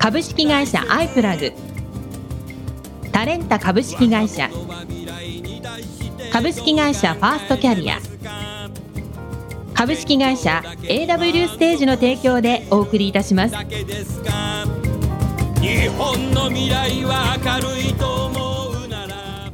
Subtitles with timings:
[0.00, 1.52] 株式会社アイプラグ。
[3.12, 4.48] タレンタ株式会社。
[6.32, 7.98] 株式会社ファーストキャリア。
[9.74, 13.54] 株式会社 AW ステージの提供でお送りいたします。
[13.54, 13.60] 日
[15.88, 19.52] 本の未来は明るいと思うなら。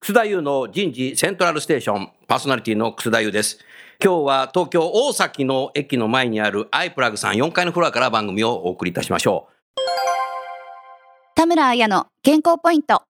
[0.00, 2.08] 楠田優の人事セントラルステーション。
[2.26, 3.58] パーソナリティの楠田優です。
[4.02, 9.56] 今日は東京大崎の駅の前にあるアイプラグさん4階のフロアから番組をお送りいたしましょう
[11.34, 13.02] 田村彩の健康ポイント。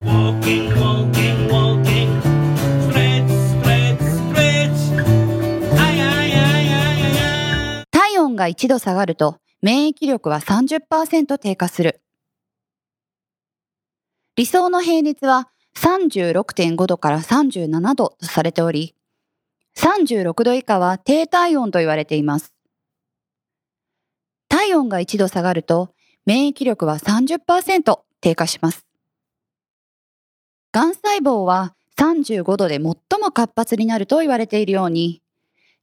[7.91, 12.01] 体温が1度下がると免疫力は30%低下する。
[14.35, 18.96] 理想の平熱は36.5度から37度とされており、
[19.77, 22.53] 36度以下は低体温と言われています。
[24.49, 25.93] 体温が1度下がると
[26.25, 28.87] 免疫力は30%低下します。
[30.71, 35.21] 癌細胞は35度で最も活発になると言われているように、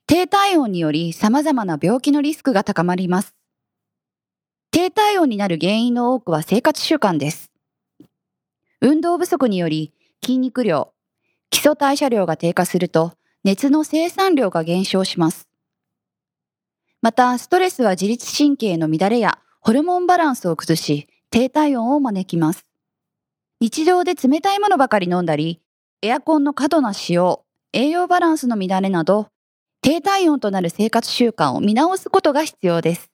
[0.06, 3.34] 低体温により様々な病気のリスクが高まります。
[4.70, 7.50] 低体温になる原因の多くは生活習慣です。
[8.80, 10.92] 運動不足により筋肉量、
[11.50, 15.48] 基礎代謝量が低下すると熱の生産量が減少します。
[17.02, 22.64] また、ストレスは自律神経の乱れやホルモンバランスを崩し、低体温を招きます。
[23.60, 25.60] 日常で冷たいものばかり飲んだり、
[26.00, 27.44] エアコンの過度な使用、
[27.74, 29.28] 栄養バランスの乱れなど、
[29.82, 33.10] 低体温となる生活習慣を見直すことが必要です。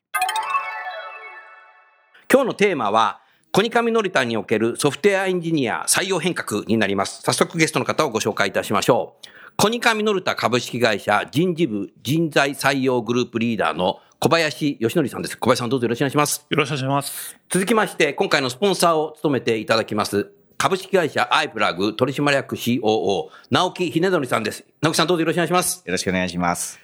[2.32, 3.20] 今日のテーマは、
[3.50, 7.20] コニカミノリタにおけるソフトウェアエンジニア採用変革になります。
[7.22, 9.39] 早速ゲストの方をご紹介いたしましょう。
[9.60, 15.37] コニカミノルタ株式会社人事部人材採用グループリーダーの小林義則さんです。
[15.37, 16.47] 小林さんどうぞよろしくお願いします。
[16.48, 17.37] よろしくお願いします。
[17.50, 24.65] 続きまして、今回のスポンサーを務めていただきます、株式会社アイプラグ取締役 COO、直木秀則さんです。
[24.81, 25.82] 直木さんどうぞよろしくお願いします。
[25.84, 26.81] よろしくお願いします。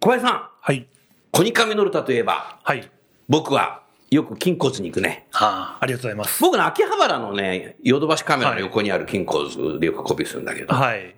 [0.00, 0.86] 小林さん、はい。
[1.30, 2.90] コニカミノルタといえば、はい。
[3.28, 5.26] 僕はよく金骨に行くね。
[5.30, 6.40] はあ、ありがとうございます。
[6.40, 11.14] 僕の秋葉原のね、ヨドバシカメラの横にある金骨でよくコピーするんだけど、はい。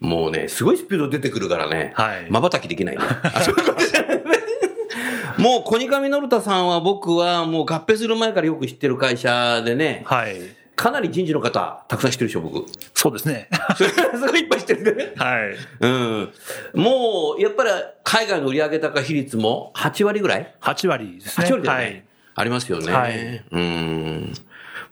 [0.00, 3.04] もうね、すごいスピード出てくるからね、はい瞬きできないね。
[3.22, 4.22] あそういうことじゃない
[5.38, 10.36] もうコニカミノルタさんは僕はもう合併する前からよく知ってる会社でね、はい。
[10.78, 12.64] かなり人事の方、たくさん知ってるでしょ、僕。
[12.94, 13.48] そうですね。
[13.76, 13.84] す
[14.20, 15.12] ごいいっぱい知ってるね。
[15.16, 15.56] はい。
[15.80, 16.32] うん。
[16.74, 17.70] もう、やっぱり
[18.04, 21.46] 海外の売上高比率も8割ぐらい？8割ですね。
[21.48, 22.04] 8割だよね、はい。
[22.36, 22.92] ありますよね。
[22.92, 24.32] はいうん。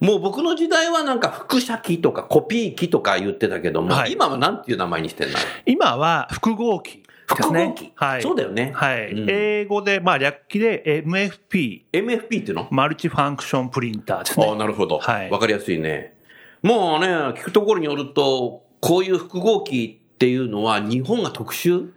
[0.00, 5.38] もう僕の時代はなんか複写機とかコピー機とか言ってたけども、はい今はなんていう名前にしてんの？
[5.64, 7.02] 今は複合機
[7.36, 7.68] ですね。
[7.68, 8.22] 複合機はい。
[8.22, 9.12] そうだよねはい。
[9.12, 12.68] うん英語で、まあ略記で MFP、MFP っていうの？
[12.70, 14.56] マルチファンクションプリンターですああ、ね。
[14.56, 14.96] なるほど。
[14.96, 16.14] わ、はいかりやすいね。
[16.62, 21.90] もうね、聞くところによると、こういう複合機っていうのは日本が特殊？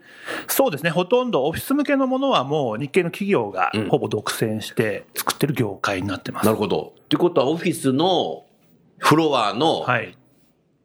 [0.47, 0.89] そうですね。
[0.89, 6.45] ほとんどオフィス向けのものはもう日系の企業がうんほぼ独占して作ってる業界になってます。
[6.45, 6.93] なるほど。
[7.09, 8.45] ってことはオフィスの
[8.99, 10.15] フロアのはい。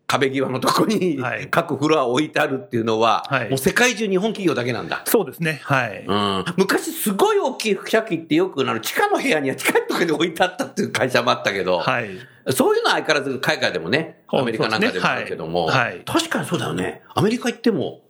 [0.06, 5.02] 壁際のところにはい各フロア置いてあるっていうのは、はいもう世界中日本企業だけなんだ。
[5.06, 5.60] そうですね。
[5.64, 6.04] はい。
[6.06, 12.10] うん、昔すごい大きい複写機ってよくなる地下の部屋には近いところに置いてあったっていう会社もあったけど、はい。
[12.50, 17.02] そういうのは相変わらず海外でもね、アメリカなんかでもあるけども、ねはいはい確かにそうだよね。
[17.14, 18.02] アメリカ行っても、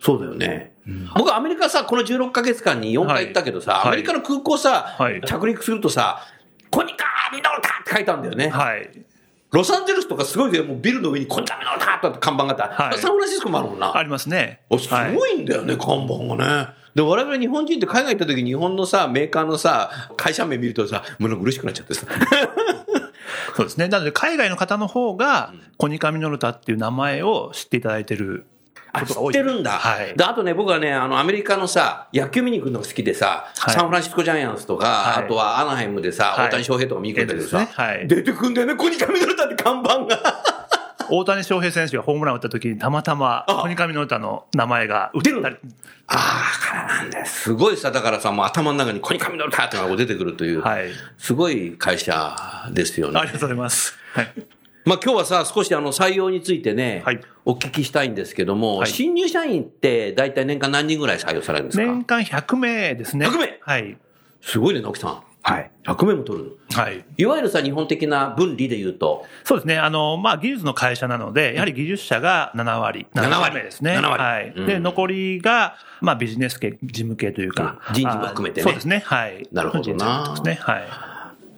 [0.00, 0.74] そうだよね。
[1.16, 6.20] 僕アメリカさ、この16ヶ月間に4回行ったけどさ、はいアメリカの空港さ、はい着陸するとさ、
[7.34, 8.48] ミノルタって書いてあるんだよね。
[8.48, 8.90] はい。
[9.50, 12.84] ロサンゼルスとかすごいで、もうビルの上にコニカミノルタって看板があった。
[12.84, 13.96] はいサンフランシスコもあるもんな。
[13.96, 14.62] ありますね。
[14.68, 16.68] おすごいんだよね、看板がね。
[16.94, 22.06] で、我々日本人って海外行った時日本のさ、メーカーのさ、会社名見るとさ、胸が嬉しくなっちゃってさ。
[23.56, 23.86] そうですね。
[23.88, 28.46] なので、海外の方の方が、コニカミノルタっていう名前を知っていただいてる
[28.94, 29.12] あ、知。
[29.12, 29.72] ってるんだ。
[29.72, 30.16] はい。
[30.16, 40.44] で、あとね、僕はね、あの、アメリカのさ、野球見に行くのが好きでさ、はいサンフランシスコジャイアンツとか、はいあとはアナハイムでさ、はい大谷翔平とか見に行くんだけどさ、ねはい出てくんだよね、コニカミノルタって看板が。
[41.10, 45.56] 大谷翔平選手がホームランを打った時にたまたま、コニカミノルタの名前が打ってたり。
[46.06, 47.42] ああ、からなんです。
[47.42, 50.88] すごいさ、だからさ、もう頭の中にコニカミノルタってのが出てくるという、はい。
[51.18, 52.36] すごい会社
[52.72, 53.20] ですよね。
[53.20, 53.98] ありがとうございます。
[54.12, 54.32] はい。
[54.84, 61.84] まあ今日はさ、少しあの採用についてね、はいお聞きしたいんですけども、はい新入社員って大体年間何人ぐらい採用されるんですか？
[61.84, 63.26] 年間100名ですね。
[63.26, 63.58] 100名？
[63.60, 63.98] はい。
[64.40, 65.22] すごいね、直樹さん。
[65.42, 65.70] はい。
[65.84, 66.82] 100名も取るの？
[66.82, 67.04] はい。
[67.18, 69.78] いわゆるさ、日本的な分離で言うと、そうですね。
[69.78, 73.06] あの、まあ、技術の会社なので、やはり技術者が7割。
[73.14, 73.98] 7割名ですね。
[73.98, 74.52] 7割はい。
[74.56, 77.78] うんで、残りが、まあ、ビジネス系、事務系というか。
[77.88, 79.02] うん人事も含めてねあそうですね。
[79.04, 79.46] はい。
[79.52, 80.58] なるほどなですね。
[80.60, 80.82] はい。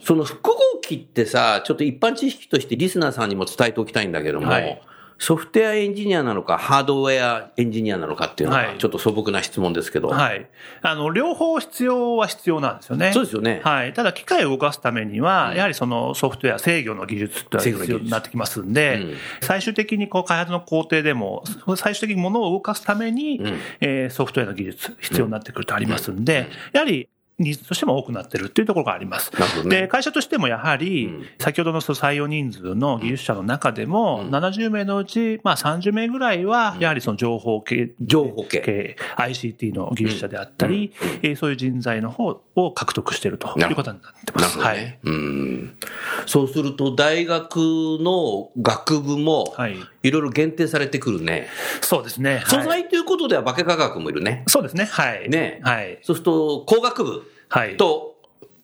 [0.07, 4.81] その複合機ってさ、ちょっと一般知識としてリスナーさんにも伝えておきたいんだけども、はい
[5.19, 10.09] ソフトウェアエンジニアなのか、ハードウェアエンジニアなのかっていうのはは、いちょっと素朴な質問ですけど。
[10.09, 10.47] はい。
[10.83, 13.13] あの、両方必要は必要なんですよね。
[13.15, 13.63] そうですよね。
[13.65, 13.95] はい。
[13.95, 21.45] ただ、機械を動かすためには、うんやはりそのソフトウェア、制御の技術って必制御の技術要になってきますんで、うん最終的にこう開発の工程でも、
[21.77, 29.31] 最終的に物を動かすために、うんえーソフトウェアの技術必要になってくるとありますんで、やはりニーズとしても多くなってるっていうところがあります。
[29.65, 38.61] ねで、会社としてもやはり、うん先ほどのその採用人数の技術者の中でも、うん70名のうち、まあ30名ぐらいは、やはりその情報系、情報系。
[38.61, 40.93] 系 ICT の技術者であったり、
[41.23, 44.59] えーそういう人材の方を獲得しているということになってます。
[44.59, 44.99] なるほどね。
[45.05, 45.77] うん。
[46.25, 47.57] そうすると、大学
[48.01, 49.77] の学部も、はい。
[50.07, 50.09] はい。
[50.09, 51.49] いろいろ限定されてくるね。
[51.81, 52.43] そうですね。
[52.47, 54.45] 素はい材ということでは化学学もいるね。
[54.47, 54.85] そうですね。
[54.85, 55.29] はい。
[55.29, 55.99] ねはい。
[56.03, 57.77] そうすると、工学部はい。
[57.77, 58.17] と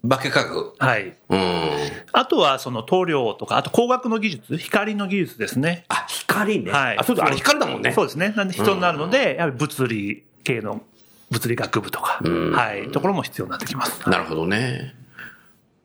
[0.09, 0.75] 化学。
[0.79, 1.17] はい。
[1.29, 1.71] うん。
[2.13, 5.85] あとは、その塗料とか、あと光学の技術、光の技術ですね。
[5.89, 6.73] あ、光ね。
[6.73, 6.99] はい。
[6.99, 7.93] あ、そうだ、あれ光だもんね。
[7.93, 8.35] そうですね。
[8.37, 10.83] なんで必要になるので、やはり物理系の
[11.31, 12.91] 物理学部とか、うんはい。
[12.91, 14.09] ところも必要になってきます。
[14.09, 14.95] なるほどね。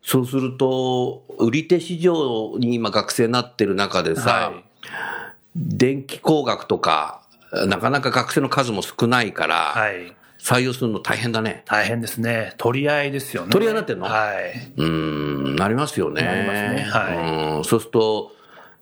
[0.02, 4.64] そうすると、売り手市場に今学生になってる中でさ、はい
[5.58, 7.22] 電気工学とか、
[7.68, 10.14] なかなか学生の数も少ないから、はい。
[10.40, 11.64] 採用するの大変だね。
[11.66, 12.54] 大変ですね。
[12.58, 13.50] 取り合いですよね。
[13.52, 14.06] 取り合いになってんの？
[14.06, 14.72] はい。
[14.78, 14.86] うー
[15.54, 16.22] ん、なりますよね。
[16.22, 18.32] なりますねはいうんそうすると、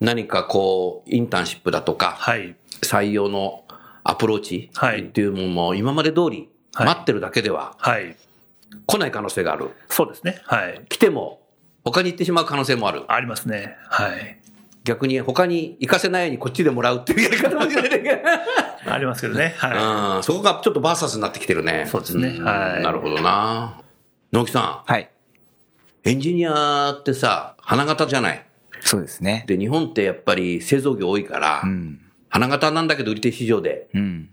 [0.01, 2.55] 何かこう、インターンシップだとか、はい。
[2.81, 3.63] 採用の
[4.03, 8.17] アプローチはいっていうものも今まで通り、はい待ってるだけでははい。
[8.85, 9.69] 来ない可能性がある。
[9.87, 10.41] そうですね。
[10.43, 10.81] はい。
[10.89, 11.39] 来ても、
[11.85, 13.03] 他に行ってしまう可能性もある。
[13.07, 13.77] ありますね。
[13.89, 14.41] はい。
[14.85, 18.21] 逆に他に行かせないようにこっちでもらうっていうやり方もしれないけ
[18.85, 19.55] ありますけどね。
[19.57, 19.73] は
[20.11, 21.87] どうん、そこがちょっとバーサスになってきてるね。
[21.91, 23.81] そうですねんはいなるほどな。
[24.31, 25.09] 直樹さはい。
[26.05, 28.45] ん、エンジニアってさ、花形じゃない。
[28.81, 29.43] そうですね。
[29.47, 31.99] で、日本ってやっぱり製造業多いから、うん。
[32.29, 34.29] 花形なんだけど売り手市場で、うん。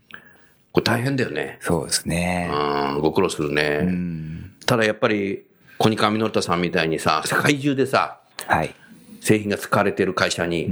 [0.73, 1.57] これ大変だよね。
[1.61, 2.51] そうですね。
[2.53, 3.81] うん、ご苦労するね。
[3.83, 4.53] うん。
[4.67, 5.45] ただやっぱり、
[5.79, 8.75] コニカミノルタさんみたいにさ、世界中でさ、はい。
[9.23, 10.69] 製品が使われてる会社に、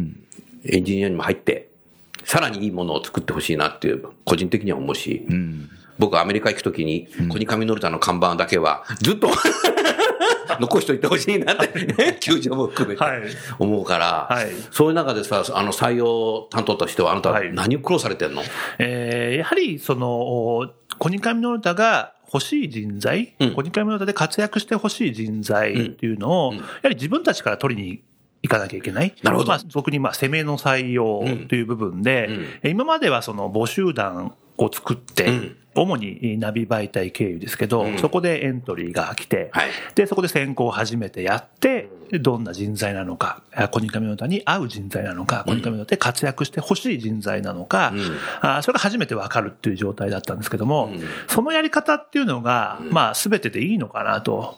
[0.65, 1.71] エンジニアにも入って、
[2.25, 5.71] さらにいいものを作ってほしいなっていう、個人的には思うし、うん。
[5.99, 9.31] 僕アメリカ行くときに、コニカミノルタの看板だけは、ずっと
[10.59, 13.23] 残しといてほしいなって、 球場も含めてはい。
[13.61, 14.49] 思うから、はい。
[14.73, 17.53] そういう中でさ、あの採用担当としては、あなたははい。
[17.55, 18.43] 何を苦労されてんの、
[18.81, 23.53] えーやはり、その、コニカミノルタが欲しい人材、うん。
[23.53, 26.57] コニカミノルタで活躍してほしい人材っていうのを、うん。
[26.57, 28.03] やはり自分たちから取りに
[28.43, 29.15] 行かなきゃいけない。
[29.23, 29.49] なるほど。
[29.49, 32.29] まあ、俗にまあ攻めの採用という部分で、
[32.63, 32.71] うん。
[32.71, 37.99] 今まではその募集団を作って、うん主にナビ媒体経由ですけど、うん。
[37.99, 39.71] そこでエントリーが来て、はい。
[39.95, 48.17] で、そこで選考を初めてやって、でどんな人材なのか、あコニカミノルタに合う人材なのか、コニカミノルタで活躍してほしい人材なのか、うん。
[48.41, 51.01] あそれが初めてわかるっていう状態だったんですけども、うん。
[51.29, 54.57] そのやり方っていうのが、まあ、すべてでいいのかなと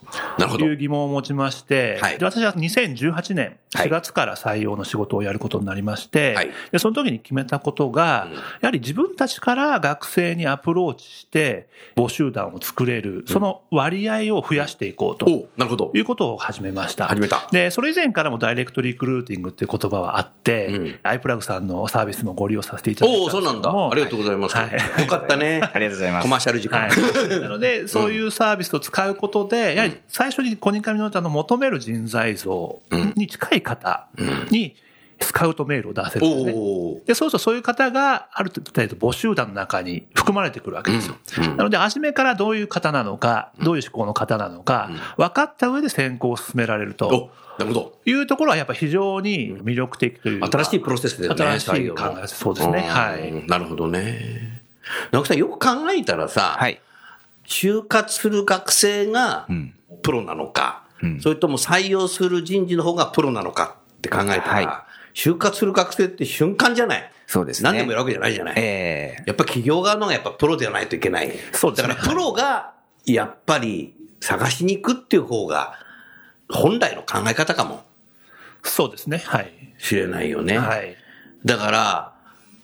[0.61, 2.19] いう疑問を持ちまして、はい。
[2.19, 3.87] で私は2018年はい。
[3.87, 6.51] 4月から採用の仕事をやることになりまして、はい。
[6.71, 8.35] でその時に決めたことが、うん。
[8.35, 16.01] やはり自分たちから学生にアプローチして、募集団を作れる、その割合を増やしていこうとおなるほどい。
[16.01, 17.07] うことを始めました。
[17.07, 17.49] 始めた。
[17.53, 23.71] で、それ以前からもダイレクトリクルーティングっていう言葉はあって、うんアイプラグさんのサービスもご利用させていただいおおたんそうなんだ。
[23.71, 24.57] ありがとうございます。
[24.57, 25.61] はいよかったね。
[25.73, 26.81] ありがとうございますコマーシャル時間。
[26.83, 27.41] はい。
[27.41, 32.81] なので、そういうサービスを使うことで、やはり最初にコニカミノルタの求める人材像
[33.17, 34.09] に近い方
[34.51, 34.75] に
[35.23, 37.03] スカウトメールを出せるんですね。
[37.07, 41.17] で、そうするとそういう方がある程度募集団の中に含まれてくるわけですよ。
[41.39, 47.99] うんうんなので、初めからどういう方なのか、どういう思考の方なのか、分かった上で選考を進められるとおなるほど。
[48.05, 50.47] いうところはやっぱ非常に魅力的というか。
[50.47, 51.59] 新しいプロセスだよね。
[51.59, 54.63] 新しい考え方そうですねんはいなるほどね。
[55.11, 56.81] 直木さん、よく考えたらさ、はい。
[57.47, 59.75] 就活する学生がうん。
[60.03, 67.13] プロなのか、うんそれとも採用する人事の方がプロなのかって考えたら、は就活する学生って瞬間じゃない。
[67.27, 67.71] そうですね。
[67.71, 68.55] 何でもやるわけじゃないじゃない。
[68.57, 71.33] ええやっぱ企業側のがやっぱプロではないといけない。
[71.53, 75.75] そうですねだからプロがやっぱり探しに行くっていう方が
[76.49, 77.85] 本来の考え方かも
[78.63, 79.19] そうですね。
[79.19, 79.53] はい。
[79.79, 80.59] しれないよね。
[80.59, 80.97] はい。
[81.45, 82.13] だから、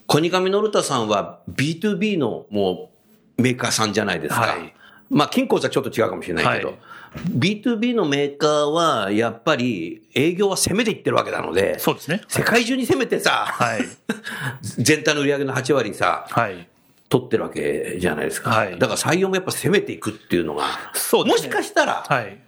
[0.06, 2.90] コニカミノルタさんは B2B のも
[3.36, 4.40] うメーカーさんじゃないですか。
[4.42, 4.74] はい
[5.10, 6.78] まあ、金庫はちょっと違うかもしれないけど、はい
[7.16, 12.20] B2B のメーカーはやっぱり営業は攻めていってるわけなので、そうですね。
[12.28, 13.80] 世界中に攻めてさ、はい。
[14.62, 16.68] 全体の売り上げの8割さ、はい。
[17.08, 18.50] 取ってるわけじゃないですか。
[18.50, 22.38] はいだから採用もやっぱ攻めていくっていうのが、そうですねもしかしたらはい。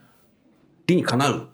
[0.86, 1.46] 理にかなるはい。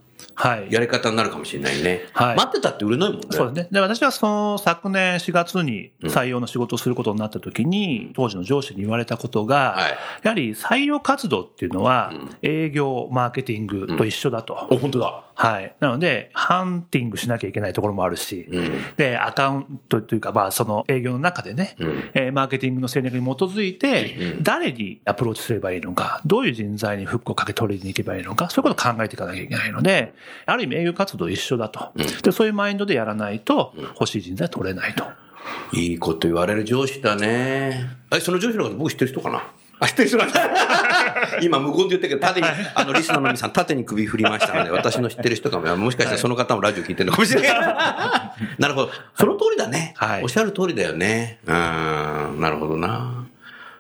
[0.71, 2.07] やり方になるかもしれないね。
[2.13, 3.27] はい待ってたって売れないもんね。
[3.31, 3.69] そうですね。
[3.73, 12.13] で、私はその昨年4月に採用の仕事をすることになった時に、当時の上司に言われたことが、はいやはり採用活動っていうのは、
[12.43, 14.67] 営業、マーケティングと一緒だと。
[14.71, 15.25] お、本当だ。
[15.39, 15.75] はい。
[15.81, 30.15] なので、ハンティングしなきゃいけないところもあるし、んで、アカウントというか、まあ、その営業の中でね、んえーマーケティングの戦略に基づいて、誰にアプローチすればいいのか、どういう人材にフックをかけ取りに行けばいいのか、そういうことを考えていかなきゃいけないので、
[30.47, 31.93] ある意味営業活動一緒だと。
[32.23, 35.05] で、そういうマインドでやらないと、欲しい人材取れないと。
[35.73, 37.89] いいこと言われる上司だね。
[38.13, 39.43] え、その上司のこと僕知ってる人かな？
[39.79, 40.41] あ、知ってる人なんだ。
[41.43, 47.51] 今無言で言ったけど、縦に、あの、リスナーの皆さん、縦に首振りましたので、 私の知ってる人かも、もしかしたらその方もラジオ聞いてるのかもしれない。
[48.59, 48.91] なるほど。
[49.15, 49.95] その通りだね。
[49.97, 51.41] はいおっしゃる通りだよね。
[51.45, 51.55] うん、
[52.41, 53.26] なるほどな。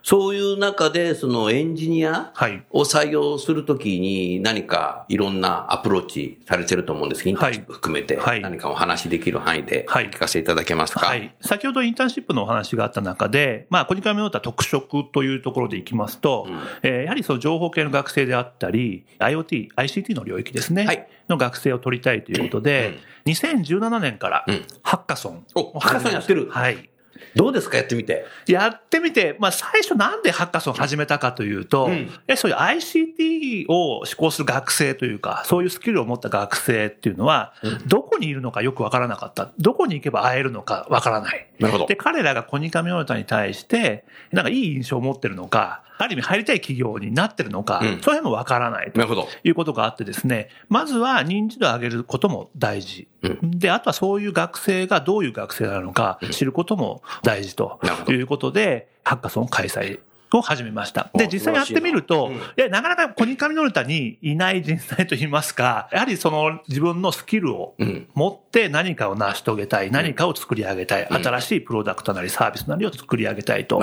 [0.09, 2.65] そういう中で、そのエンジニアはい。
[2.71, 7.25] を採用するときに何かいろんなアプローチされてると思うんです。
[7.25, 8.41] けど、インターンシップ含めてはい。
[8.41, 11.07] 何かお話しできる範囲で聞かせいただけますか？
[11.07, 11.35] はい。
[11.41, 16.47] 先ほどインターンシップのお話があった中で、まあ、コニカミノータ特色というところでいきますと、
[16.85, 20.87] えーやはりその情報系の学生であったり、IoT、ICT の領域ですね。
[20.87, 21.09] はい。
[21.29, 24.65] の学生を取りたいということで、2017年からうん。
[24.85, 26.49] ハッカソンおハッカソンやってる。
[26.49, 26.89] はい。
[27.35, 27.77] どうですか？
[27.77, 28.25] やってみて。
[28.47, 37.53] やってみて、まあ最初なんでハッカソンを始めたかというと、うんそういう ICT を志向する学生というか、そういうスキルを持った学生っていうのは、
[37.87, 39.51] どこにいるのかよくわからなかった。
[39.59, 41.47] どこに行けば会えるのかわからない。
[41.59, 41.87] なるほど。
[41.87, 47.89] で、彼らがコニカミノルタに対して、なんかいい印象を持ってるのか、ある意味入りたい企業になってるのか、うん。
[48.03, 48.99] その辺もわからないと。
[48.99, 49.29] なるほど。
[49.45, 53.09] いうことがあってですね、まずは認知度を上げることも大事。
[53.23, 53.51] うん。
[53.59, 58.13] で、あとはそういう学生がどういう学生なのか知ることも大事となるほど。
[58.13, 60.01] いうことで、ハッカソン開催
[60.33, 61.11] を始めました。
[61.15, 68.09] で、お実際やってみると、いいや、なかなかコニカミノルタにいない人材といいますか、やはりその自分のスキルをうん。
[68.15, 73.81] 持って何かを成し遂げたい、何かを作り上げたい、新しいプロダクトなりサービスなりを作り上げたいと。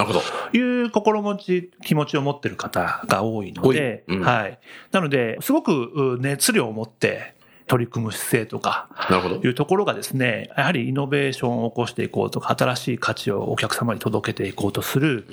[0.53, 4.59] いう心持ち、気持ちを持ってる方が多いので、多いうんはい。
[4.91, 7.35] なので、すごくう熱量を持って
[7.67, 9.47] 取り組む姿勢とか、なるほどい。
[9.47, 15.25] うところがですね、やはりイノベーションを起こしていこうとか、新しい価値をお客様に届けていこうとする、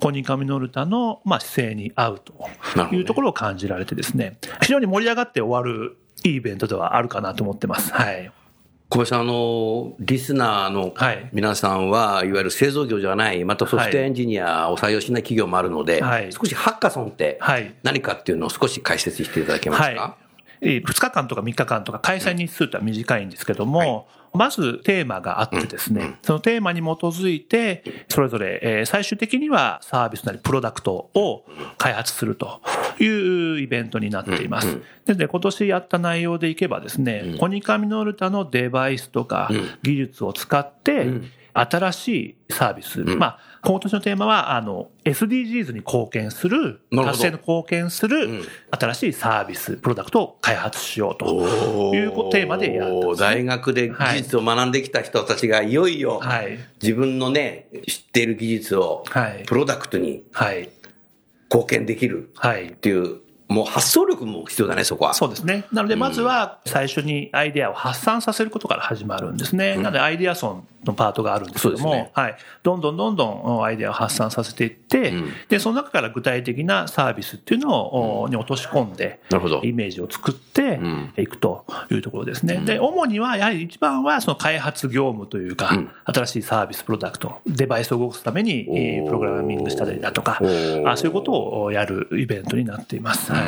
[0.00, 2.34] コニカミノルタの、まあ、姿勢に合うと
[2.92, 7.92] いうところを感じられてですね、非常に盛り上がって終わるいいイベントではあるかなと思ってます。
[7.92, 8.30] はい。
[8.88, 20.27] 小林さん、あの、リスナーのはい皆さんは、いわゆる製造業じゃない、またソフトエンジニアを採用しない企業もあるので、はい少しハッカソンってはい何かっていうのを少し解説していただけますか、はい。
[20.60, 31.44] 2日間とか3日間とか開催日数とは短いんですけども、まずテーマがあってですね、そのテーマに基づいて、それぞれ、えー最終的にはサービスなりプロダクトを
[31.78, 32.60] 開発すると
[33.00, 33.06] い
[33.56, 34.80] うイベントになっています。
[35.06, 39.50] でで、今年やった内容でいけばですね、コニカミノルタのデバイスとか
[39.82, 41.06] 技術を使って、
[41.54, 51.26] 新しいサービス、まあ、今年のテーマは、あの、SDGs に貢献する、達成に貢献するん新しいサービス、プロダクトを開発しようと
[51.94, 56.58] いうテーマでやってます、大学で技術を学んできた人たちがいよいよはい。
[56.80, 60.70] 自分のね、知っている技術をはいプロダクトにはい。
[61.50, 62.72] 貢献できるはいっ。
[62.72, 65.14] ていう、もう発想力も必要だね、そこは。
[65.14, 65.64] そうですね。
[65.72, 69.76] なので、まずは最初にアイデアを発散させることから始まるんですね。
[69.76, 72.10] なので、アイデアソンのパートがあるんですけども、ね。
[72.14, 72.36] はい。
[72.62, 75.32] どんどんどんどんアイデアを発散させていって、ん。
[75.48, 79.60] で、その中から具体的なサービスっていうのを、おに落とし込んで、なるほど。
[79.64, 81.12] イメージを作ってん。
[81.16, 82.58] いくというところですね。
[82.64, 85.90] で、主には、やはり一番はその開発業務というか、ん。
[86.04, 90.40] 新しいサービス、プロダクト、デバイスを動かすために、えープログラミングしたりだとか
[90.86, 91.32] あそういうこと
[91.62, 93.32] をやるイベントになっています。
[93.32, 93.42] はい。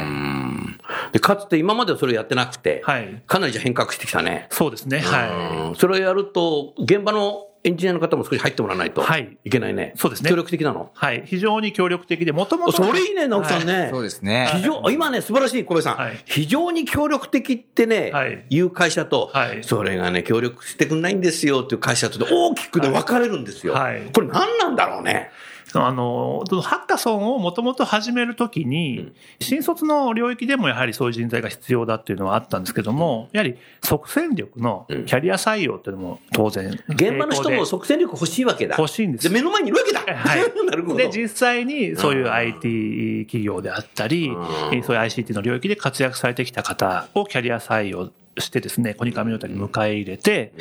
[1.12, 4.46] でかつて今まではそれやってなくて、はいかなりじゃあ変革してきたね。
[4.50, 5.00] そうですね。
[5.00, 5.68] はい。
[5.68, 9.92] うんそれをやると、現場のエンジニアの方も少し入ってもらわないとはいいけないね。
[9.96, 10.90] そうですね協力的なの？
[10.94, 11.24] はい。
[11.26, 12.72] 非常に協力的で、もともと。
[12.72, 13.88] それいいね、直樹さんね。
[13.92, 14.48] そうですね。
[14.54, 23.74] 非常、今ね、素晴らしい、小部さん、はい非常に協力的ってね、はいいう会社と、はいそれがね、協力してくんないんですよっていう会社とで大きくね、分かれるんですよ。
[23.74, 25.30] はいこれ何なんだろうね。
[25.74, 36.78] あの、ハッカソンをもともと始めるときに、新卒の領域でもやはりそういう人材が必要だっていうのはあったんですけども、やはり即戦力のキャリア採用っていうのも当然。
[36.88, 38.76] 現場の人も即戦力欲しいわけだ。
[38.78, 40.00] 欲しいんですで、目の前にいるわけだ。
[40.00, 40.96] はい なるほど。
[40.96, 48.10] で、実際にそういううん IT 企業であったり、うんそういう ICT の領域で活躍されてきた方をキャリア採用
[48.40, 50.52] してですね、コニカミノータに迎え入れて、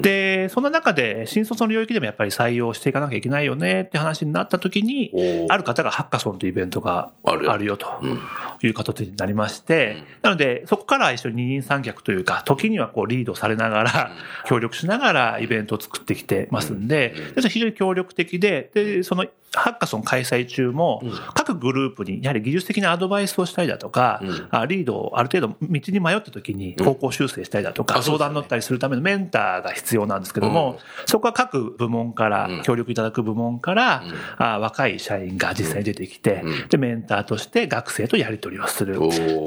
[0.00, 5.12] で、その中で新卒の領域でもやっぱり採用していかなきゃいけないよねって話になった時に、
[5.48, 7.64] ある方がハッカソンというイベントがある。
[7.64, 8.20] よとうん。
[8.62, 14.10] いう形になりまして、なのでそこから一緒に二人三脚というか、時にはこうリードされながら、
[14.46, 19.26] 協力しながらイベントを作ってきてますんで、で非常に協力的で、で、その
[19.58, 21.02] ハッカソン開催中も、
[21.34, 24.48] 各グループにやはり技術的なアドバイスをしたりだとか、うん。
[24.50, 28.16] あリードをある程度道に迷った時に方向修正したりだとか、うですね。
[28.16, 32.62] 相談乗ったりするためのメンターが必要なんですけども、そこは各部門から、うん。
[32.62, 34.02] 協力いただく部門から、
[34.36, 36.68] あ若い社員が実際に出てきて、うん。
[36.68, 38.98] で、メンターとして学生とやり取りをする。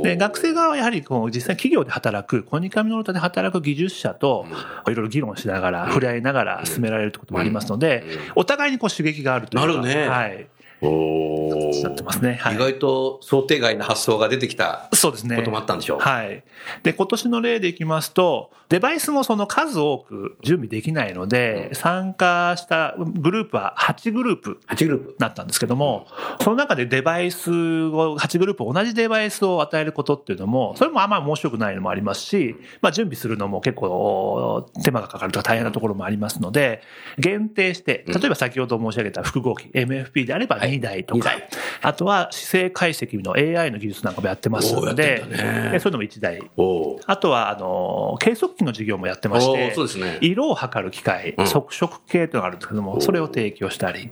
[0.03, 4.45] で、学生側はやはりこう実際企業で働く、コニカミノルタで働く技術者と
[4.87, 8.03] いろいろ議論しながら、触れ合いながら進められるってこともありますので、
[8.35, 9.67] お互いにこう刺激があるというか。
[9.67, 10.49] なるねはい。
[10.81, 12.35] おーなってますね。
[12.35, 15.35] はい意外と想定外の発想が出てきたそうですね。
[15.37, 15.99] こともあったんでしょう。
[15.99, 16.43] はい。
[16.83, 25.15] で、今年の例でいきますと、デバイスもその数多く準備できないので、参加したグループは8グループ8グループ。
[25.19, 26.07] なったんですけども、
[26.41, 36.81] その中でデバイスを、8グループ同じデバイスを与えることっていうのも、それもあんまり面白くないのもありますし、まあ準備するのも結構手間がかかるとか大変なところもありますので、
[37.17, 41.31] 限定して、例えば先ほど申し上げた複合機、MFP であれば2台とか、
[41.81, 45.21] あとは姿勢解析の AI の技術なんかもやってますので。
[45.21, 46.41] そういうのも1台。
[47.05, 49.73] あとは、あの、計測器の事業もやってましおて
[50.21, 51.45] 色を測る機械、うん。
[51.45, 54.09] 測色計というのがあるんですけども、それを提供したり、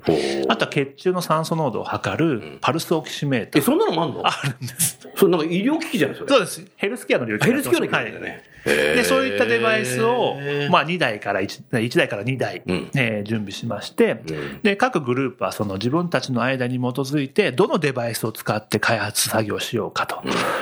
[0.48, 3.64] あとは血中の酸素濃度を測るパルスオキシメータえ、ー。
[3.64, 4.26] そんなのもあんの？
[4.26, 5.00] あるんです。
[5.16, 6.30] それなんか医療機器じゃないそれ。
[6.30, 6.66] そうです。
[6.76, 8.44] ヘルスケアの領域ヘルスケアの機器はいだよね。
[8.66, 10.36] で、そういったデバイスを
[10.70, 20.22] まあ2台から1、1台から2台、うんえー準備しまして、んで、各グループはその自分たちの間に基づいて、どのデバイスを使って開発作業をしようかと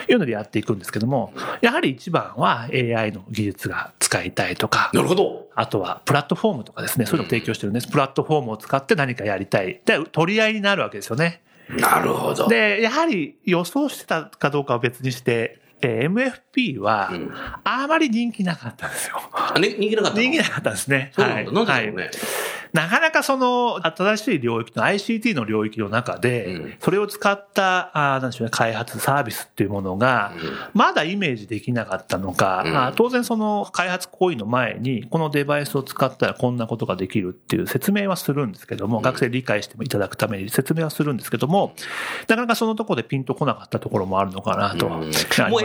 [0.09, 5.47] いうのでやっていくんですけども、やはり一番は AI の技術が使いたいとか、なるほど。
[5.55, 7.87] あとはプラットフォームとかですね、そういうのを提供してるんです。
[7.87, 9.81] プラットフォームを使って何かやりたい。
[9.85, 11.41] で、取り合いになるわけですよね。
[11.69, 12.47] なるほど。
[12.47, 17.31] で、やはり予想してたかどうかは別にして、えー MFP はん、
[17.63, 19.21] あまり人気なかったんですよ。
[19.33, 20.21] あね、人気なかったの？
[20.23, 21.11] 人気なかったんですね。
[21.13, 21.71] そうなんでだろうね。
[21.73, 22.11] はい。
[22.73, 30.33] なかなかその新しい領域の ICT の領域の中でうん、それを使った、あーなんでしょうね、開発サービスっていうものが、
[30.73, 32.77] まだイメージできなかったのか、うん。
[32.77, 41.73] あー当然その開発行為の前に、このデバイスを使ったらこんなことができるっていう説明はするんですけども、学生理解してもいただくために説明はするんですけども、
[42.27, 44.89] なかなかそのところでピンとこなかったところもあるのかなと。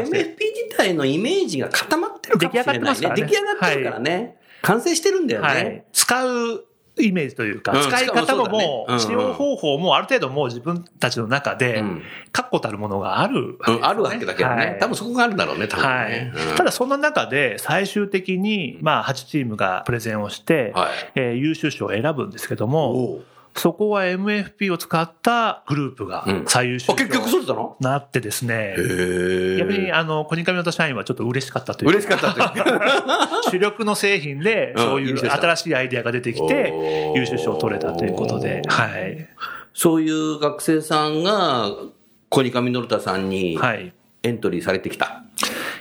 [0.03, 0.35] MFP ね
[0.69, 3.01] 自体のイメージが固まってるかもしれないね。
[3.01, 4.37] 出来出来上上がってるからね。
[4.63, 5.93] 完成してるんだよはねい。。
[5.93, 6.65] 使う
[6.99, 7.83] イメージというか、うん。
[7.83, 14.57] 使い方ももう、使用方法もある程度もう自分たちの中でうん、確固たるものがあるね、うん、あるわけだけどね。
[14.57, 14.79] はい。
[14.79, 16.11] 多分そこがあるんだろうね、多分はい。
[16.11, 16.33] ね。
[16.35, 16.57] うん。
[16.57, 20.91] ただそんな中で最終的に、まあ8チームがプレゼンをして、はい。
[21.15, 27.77] えー優秀賞を選ぶんですけどおも、うそこは MFP を使ったグループがうん最優秀あ、結局そう賞だの？
[27.81, 28.75] になってですね。
[29.59, 33.29] 逆にあの、コニカミノタ社員はちょっと嬉しかったというか嬉しかったっていうか。
[33.51, 39.29] 主力の製品で、うんそういう新しいアイデアが出てきて優秀賞を取れたということで、はい。
[39.75, 41.71] そういう学生さんが、
[42.29, 43.93] コニカミノルタさんにはい。
[44.25, 45.25] エントリーされてきた。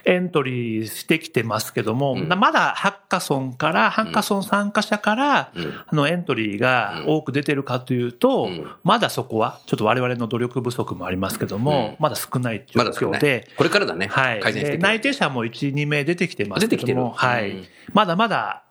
[0.05, 2.27] エントリーしてきてますけども、うん。
[2.27, 5.73] まだハッカソンから、ハッカソン参加者から、うん。
[5.87, 8.67] あのエントリーが多く出てるかというと、うん。
[8.83, 14.07] まだそこは、ちょっと我々の努力不足もありますけども、まだ少ない状況で、これからだね。
[14.07, 14.39] はい。
[14.39, 17.03] 改善して内定者も1、2名出てきてますけども、出てきてる。
[17.03, 17.51] はい。
[17.51, 17.67] うん。
[17.93, 18.63] まだまだ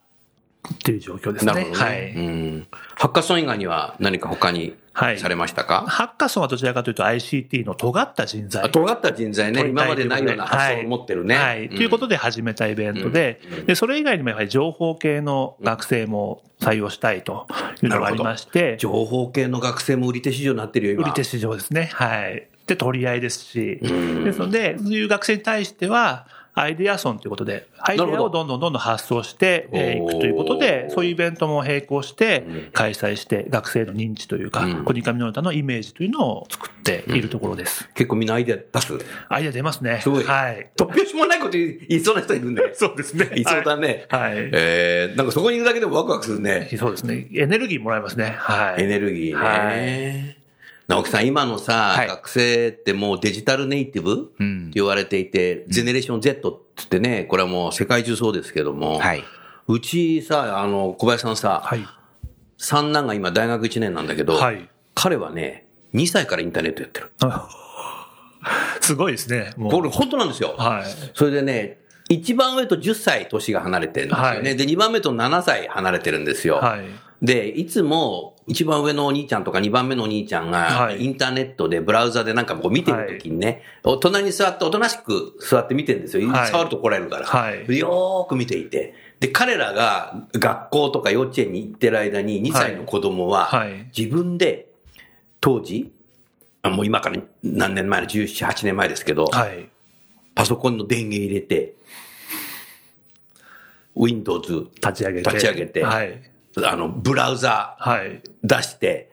[0.75, 1.53] っていう状況ですね。
[1.53, 1.85] なるほどね。
[1.85, 2.13] はい。
[2.13, 2.67] うん。
[2.97, 8.65] ハッカソン以外には何か他にはいされましたか、ハッカソンはどちらかというと ICT の尖った人材。
[8.65, 11.37] あ尖った人材ね、今までないような発想を持ってるね。
[11.37, 11.69] はい。
[11.69, 17.47] ということで始めたイベントで、で、それ以外にもやはり情報系の学生も採用したいと
[17.83, 21.05] いうのがありまして、情報系の学生も売り手市場になってるよ、今。
[21.05, 21.91] 売り手市場ですね。
[21.95, 22.49] はい。
[22.67, 37.89] で、取り合いですし、んですので、そういう学生に対しては、アイデアソンということで、アイデアをどんどんどんどん発想してえーいくということで、そういうイベントも並行して開催して、学生の認知というかうん、コニカミノルタのイメージというのを作っているところです。
[37.95, 38.99] 結構みんなアイデア出す？
[39.29, 40.01] アイデア出ますね。
[40.03, 40.71] すごいはい。
[40.77, 42.75] 突拍子もないこと言いそうな人いるんで。
[42.75, 44.07] そうですねいそうだね。
[44.09, 44.35] はい。
[44.53, 46.69] えー、なんかそこにいるだけでもワクワクするね。
[46.77, 47.29] そうですね。
[47.35, 48.35] エネルギーもらえますね。
[48.39, 48.83] はい。
[48.83, 50.37] エネルギーね。
[50.37, 50.40] は
[50.91, 54.71] 直樹さん、今のさ、はい学生ってもうデジタルネイティブってうん。
[54.73, 59.25] 言われていて、ゼネレーション Z って言ってね、これはもう世界中そうですけども、はい。
[59.69, 61.87] うちさ、あの、小林さんさ、はい。
[62.59, 64.69] 三男が今大学1年なんだけど、はい。
[64.95, 67.13] 彼はね、2歳からインターネットやってる。
[68.81, 69.53] すごいですね。
[69.57, 70.57] もうこれ本当なんですよ。
[70.59, 70.85] はい。
[71.15, 74.49] それでね、一番上と10歳年が離れてるんですよね。
[74.49, 76.57] はいで、2番目と7歳離れてるんですよ。
[76.57, 76.81] はい。
[77.23, 86.29] で、いつも一番上のお兄ちゃんとか2番目のお兄ちゃんが、はいインターネットでブラウザでなんかこう見てるときにね、お隣に座っておとなしく座って見てるんですよ。
[86.31, 87.27] はい触ると怒られるから。
[87.27, 88.95] はいでよーく見ていて。
[89.21, 94.69] で、彼らが学校とか幼稚園に行ってる間に2歳の子供は、はい自分で
[95.41, 95.93] 当時、
[96.63, 99.69] あもう今から何年前の17、8年前ですけど、はい。
[100.35, 101.75] パソコンの電源入れて、
[103.95, 105.31] Windows 立ち上げて。
[105.31, 106.31] 立ち上げてはい。
[106.65, 108.23] あの、ブラウザはい。
[108.43, 109.11] 出して、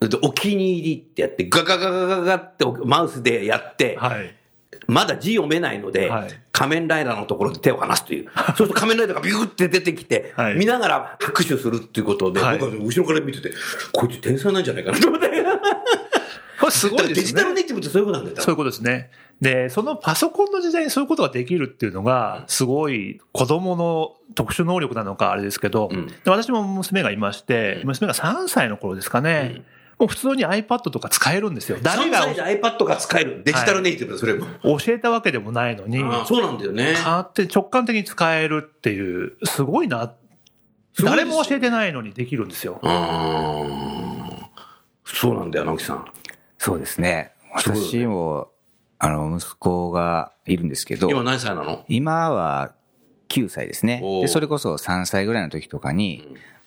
[0.00, 4.34] でお気に入りってやって、ガガガガガガってマウスでやって、はい。
[4.88, 8.30] まだ字読めないので、はい仮面ライダーのところで手を離すという。
[8.48, 13.52] そうすると仮面ライダーがビューって出てきて、はい見ながら拍手するっていうことで、はい僕は後ろから見てて、
[13.90, 15.28] こいつ天才なんじゃないかなと思って。
[16.62, 17.14] これすごいですね。
[17.16, 18.40] デジタルネイティブってそういうことなんだよ。
[18.40, 19.10] そういうことですね。
[19.40, 29.64] で、そのパソコンの時代にそういうことができるっていうのが、すごい子供の特殊能力なのかあれですけど、うんで私も娘がいまして、娘が3歳の頃ですかね、
[29.98, 31.78] もう普通に iPad とか使えるんですよ。
[31.82, 33.42] 誰3が歳で iPad が使える。
[33.44, 34.46] デジタルネイティブだ、それも。
[34.78, 36.92] 教えたわけでもないのに、そうなんだよね。
[36.92, 40.12] 勝手に直感的に使えるっていう、すごいな。
[41.02, 42.78] 誰も教えてないのにできるんですよ。
[45.04, 46.04] そうなんだよ、直樹さん。
[46.62, 47.32] そうですね。
[47.52, 48.52] 私も、
[49.00, 51.84] あの、息子がいるんですけど、今何歳なの？
[51.88, 52.72] 今は
[53.30, 54.00] 9歳ですね。
[54.20, 56.24] で、それこそ3歳ぐらいの時とかに、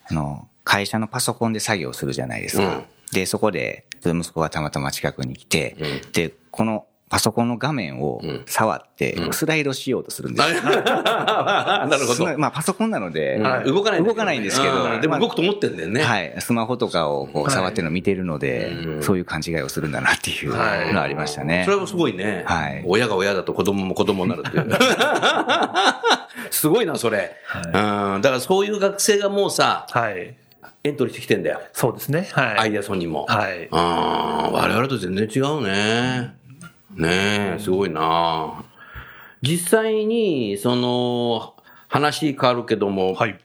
[0.10, 2.76] あの、会社のパソコンで作業するじゃないですか。
[2.76, 2.86] うん。
[3.14, 6.12] で、そこで、息子がたまたま近くに来て、うん。
[6.12, 10.62] で、このパソコンの画面をうん触ってう、んスライドしようとするんですよ。
[10.64, 12.38] なるほど。
[12.40, 16.04] まあ、パソコンなので、うん動かない動かないんですけどでも動くと思ってんだよね。
[16.04, 16.34] はい。
[16.40, 20.56] スマホとかをこう触ってるのを見てるので、うんそういう勘違いをするんだなっていう
[20.94, 21.64] のありましたね。
[21.66, 22.44] それもすごいね。
[22.48, 24.66] はい親が親だと子供も子供になるっていう。
[26.50, 27.36] すごいな、それ。
[27.66, 27.72] うん。
[27.72, 30.36] だからそういう学生がもうさ、はい。
[30.84, 31.62] エントリーしてきてんだよ。
[31.74, 32.28] そうですね。
[32.32, 32.58] はい。
[32.60, 33.26] アイデアソンにも。
[33.28, 33.68] はい。
[33.72, 36.36] ああ、我々と全然違うね。
[36.96, 38.64] ねえ、すごいな。
[39.42, 41.56] 実際に、その、
[41.88, 43.40] 話変わるけども、はい。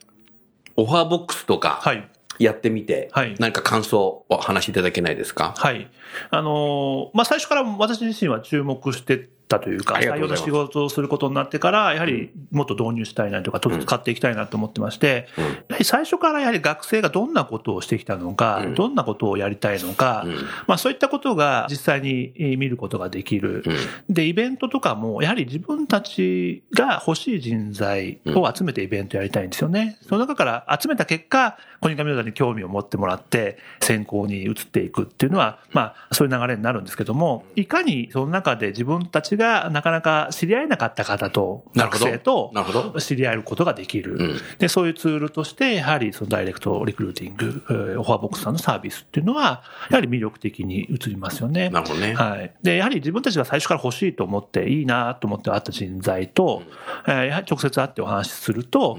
[0.77, 2.09] オファーボックスとか、はい。
[2.39, 5.53] やってみて、はい何か感想をお話しいただけないですか？
[5.59, 5.91] はい。
[6.31, 15.44] あのーまあ、最初から私自身は注目してたというか、採用の仕事をすることになってから、やはりもっと導入したいなとか、ちょっと使っていきたいなと思ってまして、うん。
[15.44, 18.75] やはり最初からやはり学生がどんなことをしてきたのか、うん。
[18.75, 20.35] どんなことをやりたいのか、うん。
[20.66, 23.64] まあ、そういったことが実際にえー見ることができる。
[24.09, 24.14] うん。
[24.14, 29.99] で、イベントとかも、やはり自分たちが欲しい人材を集めてイベントやりたいんですよね。
[30.07, 42.53] その中から集めた結果、コニカミノダに興味を持ってもらって、選考に移っていくっていうのは、まあ、そういう流れになるんですけども、いかにその中で自分たちがなかなか知り合えなかった方と、学生と
[42.99, 44.15] 知り合えることができる。
[44.15, 51.71] うんで、そういうツールとして、やはりそのダイレクトリクルーティング、えーオファーボックスさんのサービスっていうのは、やはり魅力的に移りますよね。
[51.71, 52.15] なるほどね。
[52.15, 52.53] はい。
[52.63, 56.63] で、やはり自分たちが最初から欲しいと思って、いいなと思って会った人材と、
[57.07, 58.99] えーやはり直接会ってお話しすると、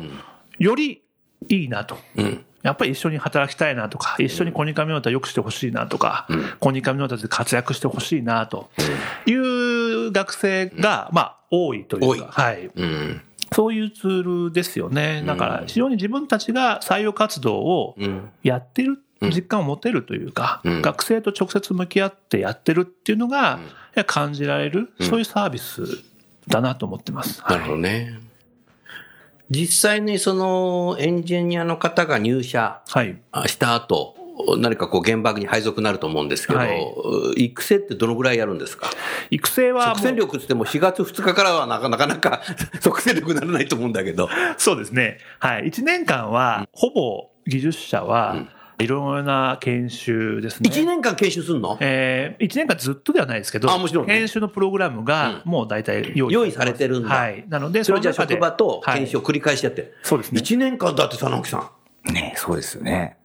[0.59, 1.01] より
[1.49, 1.97] いいなと。
[2.15, 2.45] うん。
[2.63, 8.69] やっぱり一緒に働きたいなとか、一緒にコニカミノータ良くしてほしいなとか、うんコニカミノータで活躍してほしいなと
[9.25, 12.69] いう学生が、まあ、多いというか、はい。
[12.75, 13.21] うん。
[13.53, 15.23] そういうツールですよね。
[15.25, 18.29] だから、非常に自分たちが採用活動をうん。
[18.43, 23.59] やってる、うん実感を持てるというか、うん学生と直接向き合ってやってるっていうのが、
[24.07, 25.83] 感じられる、うんそういうサービス
[26.47, 27.43] だなと思ってます。
[27.47, 28.19] なるほどね。
[29.51, 33.21] 実際にそのエンジニアの方が入社はい。
[33.47, 34.15] した後、
[34.57, 36.81] 何かこう現場に配属になると思うんですけど、はい
[37.35, 38.89] 育成ってどのぐらいやるんですか？
[39.29, 42.41] 育成は即戦力って言っても4月2日からはなかなかなか
[42.79, 44.29] 即戦力にならないと思うんだけど。
[44.57, 45.17] そうですね。
[45.39, 45.65] はい。
[45.65, 48.45] 1年間は、ほぼ技術者は、いろ
[48.81, 50.69] いろな研修ですね。
[50.69, 51.77] 1年間研修すんの？
[51.79, 57.45] えー、1年間ずっとではないですけど、あもちろんね研修のプログラムがもう大体用意用意されてるんだはい。
[57.47, 59.93] なので、それじゃあ職場と研修をはい繰り返しやって。
[60.03, 60.41] そうですね。
[60.41, 61.69] 1年間だってさ、直樹さ
[62.09, 62.13] ん。
[62.13, 63.17] ねそうですよね。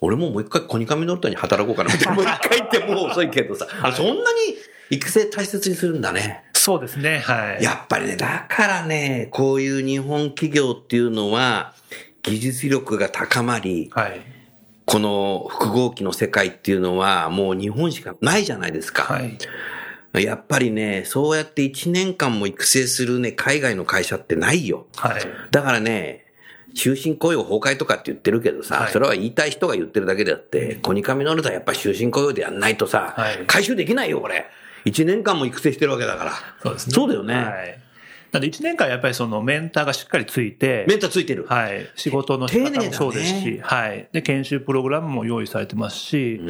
[0.00, 1.90] 俺ももう一回コニカミノルタに働こうかな。
[2.14, 3.66] もう一回ってもう遅いけどさ。
[3.82, 4.18] あそんなに
[4.90, 6.44] 育成大切にするんだね。
[6.54, 7.20] そうですね。
[7.20, 7.62] はい。
[7.62, 11.74] やっぱりね、だからね、こういう日本企業っていうのは、
[12.22, 14.20] 技術力が高まり、はい。
[14.90, 19.04] この複合機の世界っていうのはもう日本しかないじゃないですか。
[19.04, 20.24] はい。
[20.24, 24.88] やっぱりね、そうやって1年間も育成するね、海外の会社ってないよ。
[24.96, 25.22] はい。
[25.52, 26.26] だからね、
[26.74, 34.46] 終身雇用崩壊とかって言ってるけどさ、はいそれは言いたい人が言ってるだけであって、コニカミノルタはやっぱ終身雇用でやんないとさ、はい回収できないよ、これ。
[34.86, 36.32] 1年間も育成してるわけだから。
[36.62, 36.94] そうですね。
[36.94, 37.34] そうだよね。
[37.34, 37.80] はい。
[38.32, 41.46] なんで1年間やっぱりそのメンターがしっかりついて、メンタついてる。
[41.48, 41.88] はい。
[41.96, 44.08] 仕事の仕方もそうですし、はい。
[44.12, 46.40] で、研修プログラムも用意されてますし、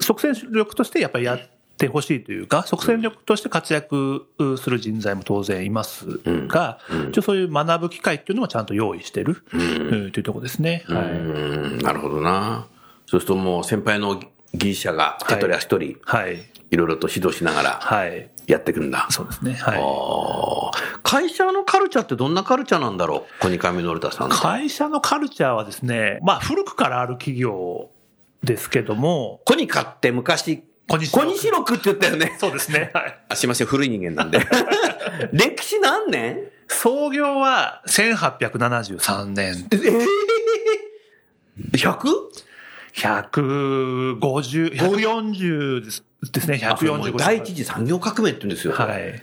[0.00, 1.40] 即戦力としてやっぱりやっ
[1.76, 4.26] てほしいというか、即戦力として活躍
[4.60, 6.78] する人材も当然いますが、
[7.10, 10.84] 一応そういう学ぶ機会っていうのもちゃんと用意してる、うんというところですね。
[10.86, 11.04] はい。
[11.04, 12.66] うんなるほどな。
[13.06, 14.20] そうするともう先輩の
[14.54, 16.38] 技術者が手取り足取り、はい。
[16.70, 18.30] いろいろと指導しながらはい。
[18.48, 19.06] やっていくんだ。
[19.10, 19.54] そうですね。
[19.54, 19.80] はい。
[21.02, 23.42] 会社のカルチャーってどんなカルチャーなんだろう？
[23.42, 24.30] コニカミノルタさん。
[24.30, 27.90] 会社のカルチャーはですね、まあ古くからある企業
[28.42, 32.36] ですけども、コニカって昔、コニシロクって言ったよね。
[32.38, 32.90] そうですね。
[32.94, 33.18] はい。
[33.28, 34.40] あすいません、古い人間なんで。
[35.32, 36.38] 歴史何年？
[36.68, 39.68] 創業は1873年。
[39.72, 40.06] ええ
[41.76, 41.98] 100?
[42.94, 46.60] 150、140ですですね。
[46.64, 48.72] あそれもう145第一次産業革命って言うんですよ。
[48.72, 49.02] はい。
[49.02, 49.22] で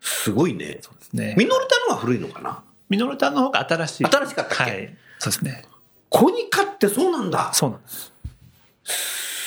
[0.00, 0.80] すごいね。
[1.12, 1.34] ね。
[1.38, 2.62] ミノルタのは古いのかな？
[2.88, 4.04] ミノルタの方が新しい。
[4.04, 4.72] 新しかったっけ？
[4.72, 4.96] はい。
[5.18, 5.64] そうですね。
[6.10, 7.52] コニカってそうなんだ。
[7.52, 8.12] そうなんです。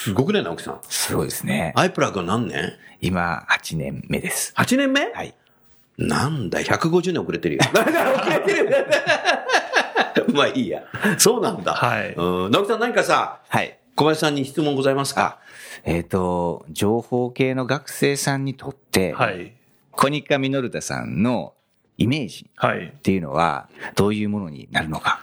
[0.04, 0.80] すごくね、直樹さん。
[0.88, 1.74] すごいですね。
[1.76, 2.74] アイプラグは何年？
[3.02, 4.54] 今、8年目です。
[4.56, 5.12] ?8 年目？
[5.12, 5.36] はい。
[5.98, 7.62] なんだ、150年遅れてるよ。
[7.72, 8.88] 遅れてる。
[10.34, 10.84] まあいいや。
[11.18, 11.74] そうなんだ。
[11.74, 12.52] はいうん。
[12.52, 13.78] 直樹さん何かさ、はい。
[13.98, 15.22] 小林さんに質問ございますか？
[15.22, 15.40] あ、
[15.84, 19.54] えっ、と、情報系の学生さんにとって、はい。
[19.90, 21.56] コニカミノルタさんの
[21.98, 23.02] イメージはいっ。
[23.02, 25.22] ていうのは、どういうものになるのか？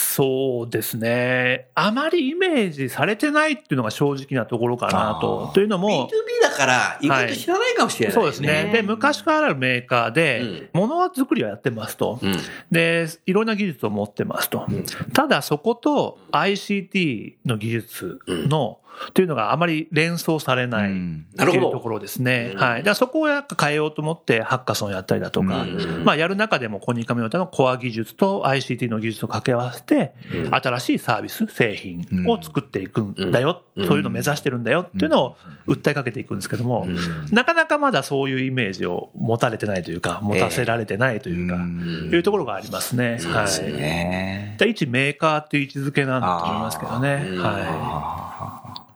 [0.00, 1.68] そうですね。
[1.74, 6.10] あまりイメージされてないっていうのが正直なところかなとというの ?B2B も、
[6.42, 8.70] だから、意外と知らないかもしれない、そうですね。
[8.72, 12.18] で、昔からあるメーカーで、ものづくりをやってますと。
[12.22, 12.36] うん。
[12.70, 14.66] で、いろんな技術を持ってますと。
[15.12, 20.90] ただそこと ICT の技術の、っていうのがあまり連想されない。
[20.90, 22.52] うんなるほどっていうところですね。
[22.56, 22.78] はい。
[22.78, 30.14] だからそこをやっぱ変えようと思ってハッカソンやったりだとか、うんまあやる中でもコニカミノルタのコア技術と ICT の技術を掛け合わせて、
[30.50, 36.86] 新しいサービス、製品を作っていくんだよ、うんそういうのを目指してるんだよっていうのを訴えかけていくんですけども、
[37.30, 43.18] なかなかまだそういうイメージを持たれてないというか、持たせられてないというか、うんいうところがありますね。
[43.24, 43.44] はい。
[43.46, 44.56] ですね。
[44.58, 47.26] で一メーカーっていう位置づけなんだと思いますけどね。
[47.38, 48.89] あは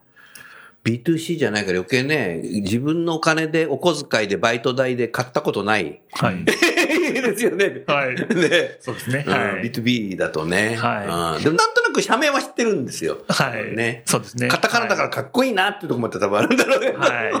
[0.85, 5.85] B2C じゃないから余計ね、自分のお金でお小遣いでバイト代で買ったことない。
[5.87, 6.01] い。
[6.11, 6.45] はい。
[7.31, 7.83] ですよね。
[7.87, 8.77] はいね。
[8.79, 9.23] そうですね。
[9.27, 9.71] うんはい。
[9.71, 10.75] B2B だとね。
[10.75, 13.17] はいうんでもなんとなく社名は知ってるんですよ。
[13.27, 13.75] はい。
[13.75, 14.03] ね。
[14.05, 14.47] そうですね。
[14.47, 16.91] カタカナだからかっこいいなってとこまで多分あるんだろうね。
[16.91, 17.33] はい。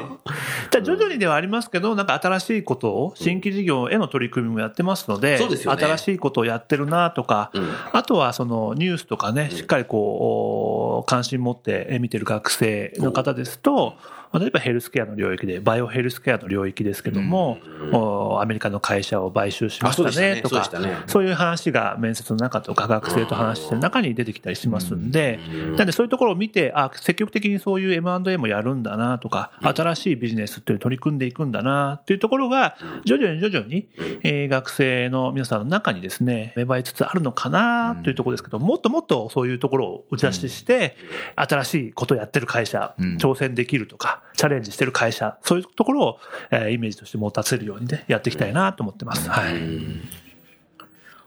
[0.71, 13.95] じゃあ徐々にではありますけど、なんか新しいことを、新規事業への取り組みもやってますので、そうですよね新しいことをやってるなとか、うんあとはそのニュースとかね、しっかりこう、関心持って見てる学生の方ですと、
[14.39, 17.59] 例えばヘルスケアの領域で、バイオヘルスケアの領域ですけども、
[17.91, 25.39] おアメリカの会社を買収しましたねとかねね、そういう話が面接の中とか学生と話してる中に出てきたりしますんで、
[25.77, 33.89] なんでそういうところを見て、あ、積極的にそういう M&A もやるんだなとか、新しいビジネスっていう取り組んでいくんだなっていうところが、徐々に徐々に、
[34.23, 40.95] えー学生の皆さんの中にですね、芽生えつつあるのかなというところですけど、もっともっとそういうところを打ち出しして、
[41.35, 43.17] 新しいことをやってる会社、うん。
[43.17, 46.19] 挑戦できるとか、チャレンジしてる会社、そういうところを、
[46.51, 49.29] えーイメージとして持たせるようにね、やっていきたいなと思ってます。
[49.29, 49.55] はい。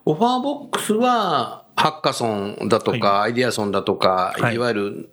[0.05, 5.11] オファーボックスは、ハッカソンだとか、アイディアソンだとか、はいいわゆる、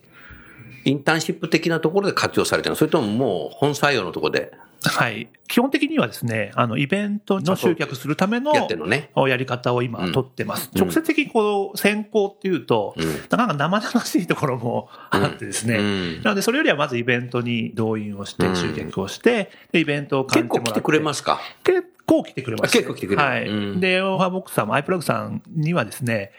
[0.85, 4.53] インターンシップ的なところで活用されてるのそれとももう本採用のところで
[4.89, 5.29] はい。
[5.47, 8.51] 基本的にはですね、あの、イベントの集客するための、
[9.27, 10.71] やり方を今取ってます。
[10.73, 10.81] うん。
[10.81, 13.05] 直接的にこう先行っていうと、うん。
[13.29, 15.75] なか生々しいところもあってですね。
[15.75, 16.21] うん。
[16.23, 18.55] なのでそれよりはまずイベントに動員をしてうん。
[18.55, 21.39] 集客をして、でイベントを結構来てくれますか？
[21.63, 23.21] 結構来てくれます、結構来てくれる。
[23.21, 23.47] はい。
[23.47, 23.79] うん。
[23.79, 26.31] で、オファーボックスさんもアイプラグさんにはですね、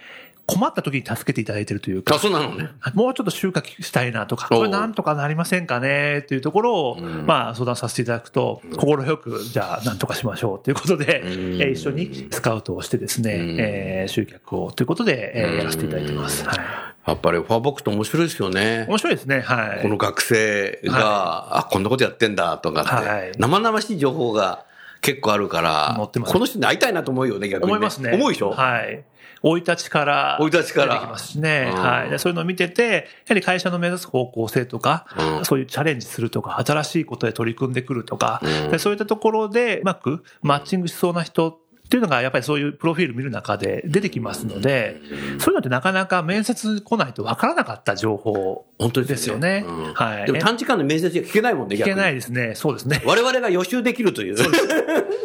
[0.47, 2.69] 困った時に助けていただいてるというかあ、、そうなのね。
[2.95, 11.31] もうちょっと収穫したいなとか、これなんとかなりませんかねっていうところを、んまあ相談させていただくと、心よく、じゃあなんとかしましょうということで、うん
[11.61, 16.47] えー一緒にスカウトをしてですね、うんえー集客をということで、えやらせていただいてます。
[16.47, 16.59] はい。
[17.07, 18.85] やっぱりファーボックスって面白いですよね。
[18.89, 19.41] 面白いですね。
[19.41, 19.83] はい。
[19.83, 24.65] この学生が、あ、こんなことやってんだとかって、はい生々しい情報が
[25.03, 28.13] 結構あるから、載ってますこの人に会いたいなと思うよね、逆に、思いますね。
[28.13, 29.05] 思うでしょ、はい。
[29.47, 31.71] 生い立ちから生い立ちから出てきますしね。
[31.73, 32.11] うんはい。
[32.11, 35.07] でそういうのを見てて、やはり会社の目指す方向性とか、
[35.39, 45.01] うんそういうチャレンジするとか、新しいことで取り組んでくるとか、うんでそういったところでうまくマッチングしそうな人っていうのが、やっぱりそういうプロフィール見る中で出てきますので、
[45.39, 49.65] そういうのってなかなか面接来ないと分からなかった情報本当ですよね。
[49.67, 50.27] うんはい。
[50.27, 52.15] でも短時間で面接じゃ聞けないもんね、聞けないい。
[52.17, 52.55] ですね。
[52.55, 53.03] そうですね。
[53.07, 54.37] 我々が予習できるという。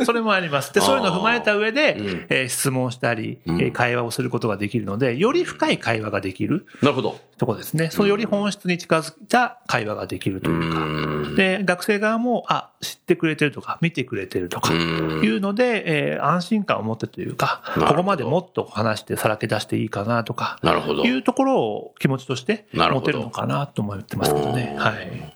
[0.05, 0.73] それもあります。
[0.73, 3.39] で、そういうのを踏まえた上で、うんえー質問したり、
[3.73, 7.19] 会話をすることができるので、より深い会話ができるなるほど。
[7.41, 7.89] ところですね。
[7.89, 10.79] そのより本質に近づいた会話ができるというか。
[10.81, 21.03] んで、学生側も、あ、知ってくれてるとか、見てくれてるとか、うんいうので、えー安心感を持ってというか、ここまでもっと話してさらけ出していいかなとか、なるほど。
[21.03, 24.73] いうところを気持ちとして持てるのかなと思ってますけどね。
[24.75, 25.35] うんはい。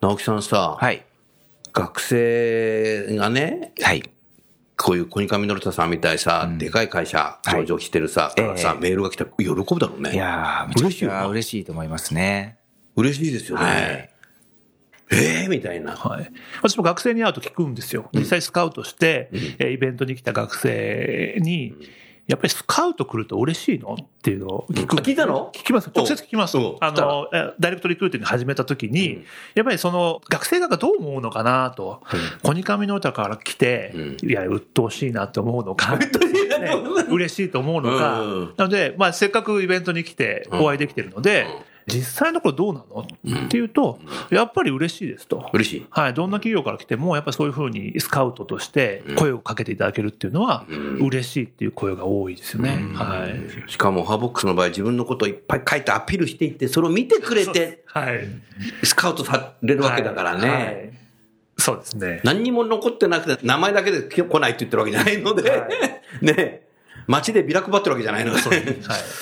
[0.00, 1.04] 直樹さんさ、はい。
[1.72, 4.02] 学生がね、はい。
[4.76, 10.12] こういうコニカミノルタさんみたいさ、でかい会社、上場してるさ、いからさ、ええメールが来たら喜ぶだろうね。
[10.12, 12.58] いやー、めちゃくちゃ嬉しいと思いますね。
[12.96, 13.64] 嬉しいですよね。
[13.64, 14.10] はい
[15.10, 15.94] ええみたいな。
[15.94, 16.30] はい。
[16.62, 18.08] 私も学生に会うと聞くんですよ。
[18.14, 21.74] 実際スカウトして、えーイベントに来た学生に、
[22.26, 23.96] やっぱりスカウト来ると嬉しいの？
[24.00, 24.98] っていうのを聞く。
[24.98, 25.50] あ聞いたの？
[25.54, 25.90] 聞きます。
[25.94, 26.56] 直接聞きます。
[26.80, 32.02] あの、えダイレクトリクルーティング始めた時に、やっぱりその学生側がどう思うのかなと、
[32.42, 36.08] コニカミノータから来て、ういや、鬱陶しいなって思うのか、ね
[37.10, 38.22] 嬉しいと思うのか。
[38.22, 41.46] うんなので、まあ、せっかくイベントに来てお会いできてるので、
[41.86, 43.44] 実際のところどうなの？
[43.46, 43.98] っていうと、
[44.30, 45.50] やっぱり嬉しいですと。
[45.52, 45.86] 嬉しい。
[45.90, 50.66] はい、どんな企業から来ても、やっぱりそういうふうにスカウトとして声をかけていただけるっていうのは、
[51.00, 52.70] 嬉しいっていう声が多いですよね。
[52.94, 53.70] はい。
[53.70, 58.26] しかも、ハーボックスの場合、自分のことをいっぱい書いてアピールしていって、それを見てくれて、はい。
[58.82, 60.48] スカウトされるわけだからね。
[60.48, 61.04] はい
[61.56, 62.20] そうですね。
[62.24, 65.68] 何にも残ってなくて、名前だけで来ないって言ってるわけじゃないので、は
[66.20, 66.66] ね、
[67.06, 68.62] 街でビラ配ってるわけじゃないので、はい。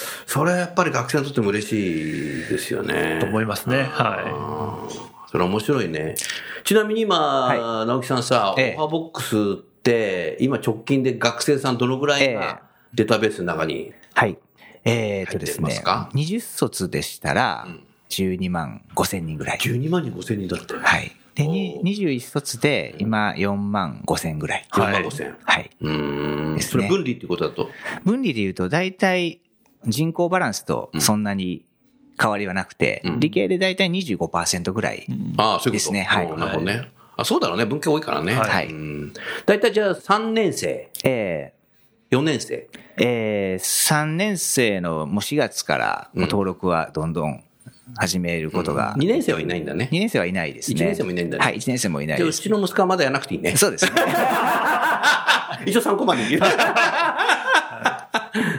[0.27, 3.19] それはやっぱり学生にとっても嬉しいですよね。
[3.21, 3.83] と思いますね。
[3.83, 6.15] はあーそれは面白いね。
[6.63, 12.61] ちなみに今、は直樹さんさ、ええオファーボックスって、今直近で学生さんどのぐらいが
[12.93, 14.37] データベースの中に、はい。
[14.85, 19.59] えーっとですね入ってますか、20卒でしたらん、12万5千人ぐらい。
[19.59, 20.75] 12万人5千人だって。
[20.75, 21.17] はい。
[21.35, 24.67] で、におー21卒で、今4万5千ぐらい。
[24.73, 25.37] 4万5千。
[25.45, 25.71] はい。
[25.81, 26.55] うーん。
[26.57, 27.69] ですねそれ分離ってことだと？
[28.05, 29.41] 分離で言うと、大体
[29.87, 31.65] 人口バランスとそんなに
[32.21, 35.07] 変わりはなくて、うん理系で大体25%ぐらい。
[35.39, 36.89] ああ、そういうことですねはいうんなるほどね。
[37.17, 37.67] あ、そうだろうね。
[37.67, 38.35] 文系多いからね。
[38.35, 39.13] はいうん
[39.47, 41.53] 大体じゃあ3年生、え
[42.11, 42.69] 4年生。
[42.99, 47.43] ーえー、3年生のもう4月から登録はどんどん
[47.97, 49.99] 始めることが、2年生はいないんだね2。
[49.99, 50.75] 年生はいないですね。
[50.75, 52.43] 一年生もいないんだねはい、1年生もいないです。
[52.43, 53.57] ちの息子はまだやらなくていいね。
[53.57, 53.93] そうですね。
[55.67, 56.39] 一応参考までに。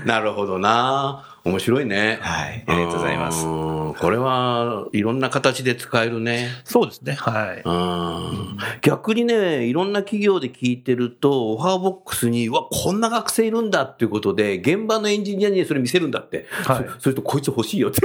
[0.05, 1.25] なるほどな。
[1.43, 2.19] 面白いね。
[2.21, 6.49] はいありがとうございますうんこれはいろんな形で使えるね。
[6.63, 7.13] そうですね。
[7.13, 7.61] はい。
[7.63, 16.47] うん逆にね、いろんな企業で聞いてると、オファーボックスに、うわ、こんな学生いるんだっていうことで、現場のエンジニアにそれ見せるんだって。
[16.49, 18.01] はいそそれとこいつ欲しいよって。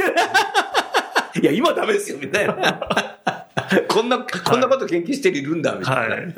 [1.40, 2.54] いや、今ダメですよ、みたいな。
[3.88, 6.14] こんな、こんなこと研究してるいるんだ、みたいな。
[6.14, 6.34] はい。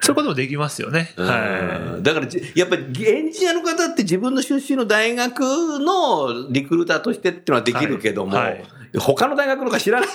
[0.00, 1.12] そういうこともできますよね。
[1.16, 8.64] はうんだからじ、やっぱりエンジニアの方って自分の出身の大学のリクルーターとしてっていうのはできるけども、はいはい
[8.98, 10.08] 他の大学のか知らない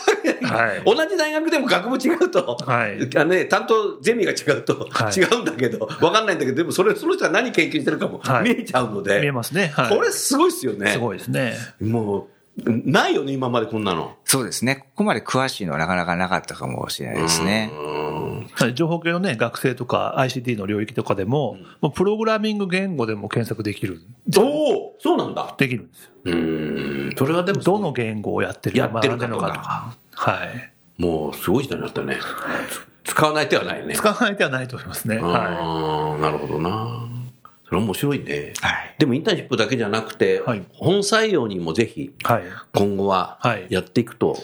[0.43, 9.03] はい同じ大学でも学部違うと、はいあのね、担当ゼミが違うとはい違うんだけど、わかんないんだけど、でもそれ、その人が何研究してるかもはい見えちゃうのい。
[9.03, 9.67] で、見えますね。
[9.75, 9.95] はい。
[9.95, 10.93] これすごいっすよね。
[10.93, 11.53] すごいですね。
[11.79, 14.17] もう、ないよね、今までこんなの。
[14.25, 14.75] そうですね。
[14.75, 17.71] ここまで詳しいのはなかなかなかったかもしれないですね。
[17.73, 18.21] うん
[18.73, 24.01] 情報系のね、学生とか ICT の領域とかでも、もうプログラミング言語でも検索できる。
[24.37, 25.55] おおそうなんだ。
[25.57, 26.11] できるんですよ。
[26.25, 27.15] うん。
[27.17, 29.97] それはでも、どの言語をやってるやってるかとか学んでるのかとか。
[30.13, 30.73] はい。
[30.97, 32.17] もうすごい時代になったね。
[33.03, 33.95] つ使わない手はないね。
[33.95, 35.17] 使わない手はないと思いますね。
[35.17, 37.07] はああ、なるほどな。
[37.71, 38.51] それ面白いね。
[38.59, 38.95] はい。
[38.99, 42.13] でもインターンシップだけじゃなくて、はい本採用にもぜひい。
[42.23, 42.43] はい。
[42.73, 44.37] 今後ははいやっていくと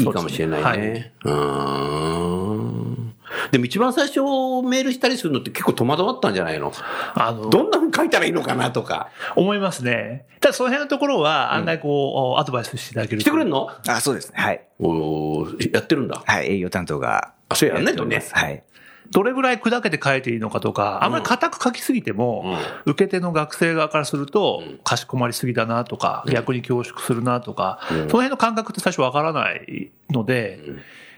[0.00, 1.12] いいかもしれないね。
[1.22, 3.14] そうですうーん
[3.52, 6.72] でも一番最初メールしたりするのって結構戸惑ったんじゃないの？
[7.14, 9.10] あの、どんな風に書いたらいいのかなとか。
[9.36, 10.26] 思いますね。
[10.40, 13.70] ただその辺のところは案外こう、アドバイスしていただけると来てくれんの？
[13.86, 14.34] あ、そうですね。
[14.36, 14.66] はい。
[14.80, 16.22] おーやってるんだ。
[16.26, 16.48] はい。
[16.54, 17.34] 営業担当が。
[17.48, 18.24] あ、そうやんないとね。
[18.32, 18.64] はい。
[19.10, 30.60] どれぐらい砕けて書いていいのかとか、あんまり硬く書きすぎても、受け手の学生側からすると、かしこまりすぎだなとか、逆に恐縮するなとか、その辺の感覚って最初わからないので、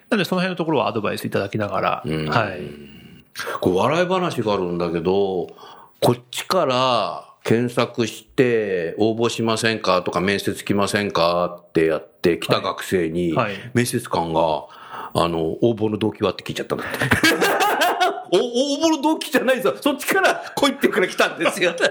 [0.09, 2.61] なのでその辺のところはアドバイスいただきながら、はい。
[3.61, 5.49] こう笑い話があるんだけど、
[6.01, 13.55] こっちから検索して応募しませんかとか面接来ませんかってやって来た学生にはい。
[13.75, 14.67] 面接官が、
[15.15, 16.99] あの、応募の動機はって聞いちゃったんだって。
[18.33, 18.41] お応
[18.89, 19.75] 募の動機じゃないぞ。
[19.81, 21.75] そっちから来いってから来たんですよ。
[21.79, 21.85] そ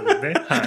[0.00, 0.34] うですね。
[0.48, 0.62] は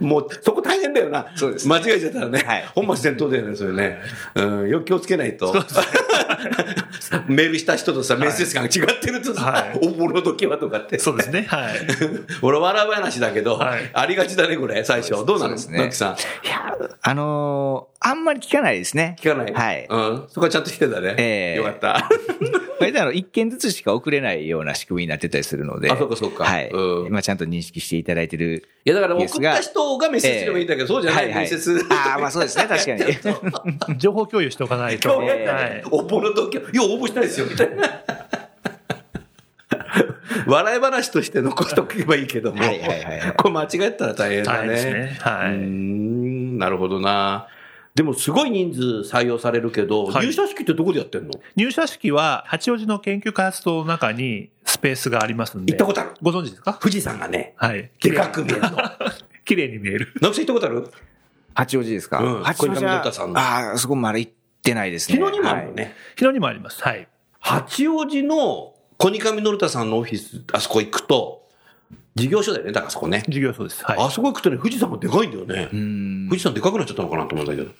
[0.00, 0.04] い。
[0.04, 1.26] もう、そこ大変だよな。
[1.34, 2.38] そうです間違えちゃったらね。
[2.40, 3.98] はい本末転倒だよね、それね。
[4.34, 5.52] うん、よく気をつけないと。
[7.28, 10.98] メールした人とさ、面接官が違ってるとさ、はい応募の時はとかって。
[10.98, 11.42] そうですね。
[11.48, 11.74] はい。
[12.42, 15.10] 俺笑い話だけど、はいありがちだね、これ、最初。
[15.24, 16.12] どうなのそうですねさん。
[16.46, 19.16] いや、あのーあんまり聞かないですね。
[19.20, 19.86] 聞かないはい。
[19.88, 20.24] うん。
[20.28, 21.14] そこはちゃんとしてたね。
[21.18, 22.08] ええよかった。
[22.80, 25.90] 大体あの、一件ずつしか送れないような仕組みになってたりするので。
[25.90, 26.68] あそうかそうかはい。
[26.70, 28.64] うんまあちゃんと認識していただいてる。
[28.84, 31.86] いや、だから送った人がメッセージすればいいんだけど、そうじゃない、はいはい面接。
[31.90, 32.92] ああ、まあそうですね、確か
[33.92, 33.98] に。
[33.98, 35.12] 情報共有しておかないと。
[35.12, 35.82] 今日ね、はい。
[35.90, 37.88] 応募の時は、いや、応募したいですよ、みたいな。
[40.46, 44.74] 笑い話として残しておけばいいけども、はいはいはいはいこれ間違えたら大変だ大変ね。
[44.74, 45.16] ですね。
[45.20, 45.56] はうーい。
[45.56, 47.46] ん、なるほどな。
[47.94, 48.80] でもすごい人数
[49.14, 51.30] 採用されるけど、はい入社式ってどこでやってんの？
[51.56, 55.72] 入社式は、八王子の研究開発棟の中にスペースがありますんで。
[55.74, 56.72] 行ったことあるご存知ですか？
[56.80, 57.90] 富士山がね、はい。
[58.02, 58.70] でかく見えるの。
[59.44, 60.12] 綺麗に見える。
[60.22, 60.88] 直木さん行ったことある？
[61.54, 62.18] 八王子ですか？
[62.20, 64.32] うん八王子ああ、そこまだ行っ
[64.62, 65.18] てないですね。
[65.18, 65.94] 昨日にもあるのね。
[66.16, 66.82] 日野にもあります。
[66.82, 67.06] はい。
[67.40, 71.41] 八王子の小ニカミノルタさんのオフィス、あそこ行くと、
[72.14, 73.20] 事業所だよね、だからそこね。
[73.20, 73.84] 授業そうです。
[73.84, 73.98] はい。
[73.98, 75.68] あそこ行くとね、富士山がでかいんだよね。
[75.72, 76.26] うん。
[76.28, 77.70] 富士山でかくなっちゃったのかなと思うんだけど。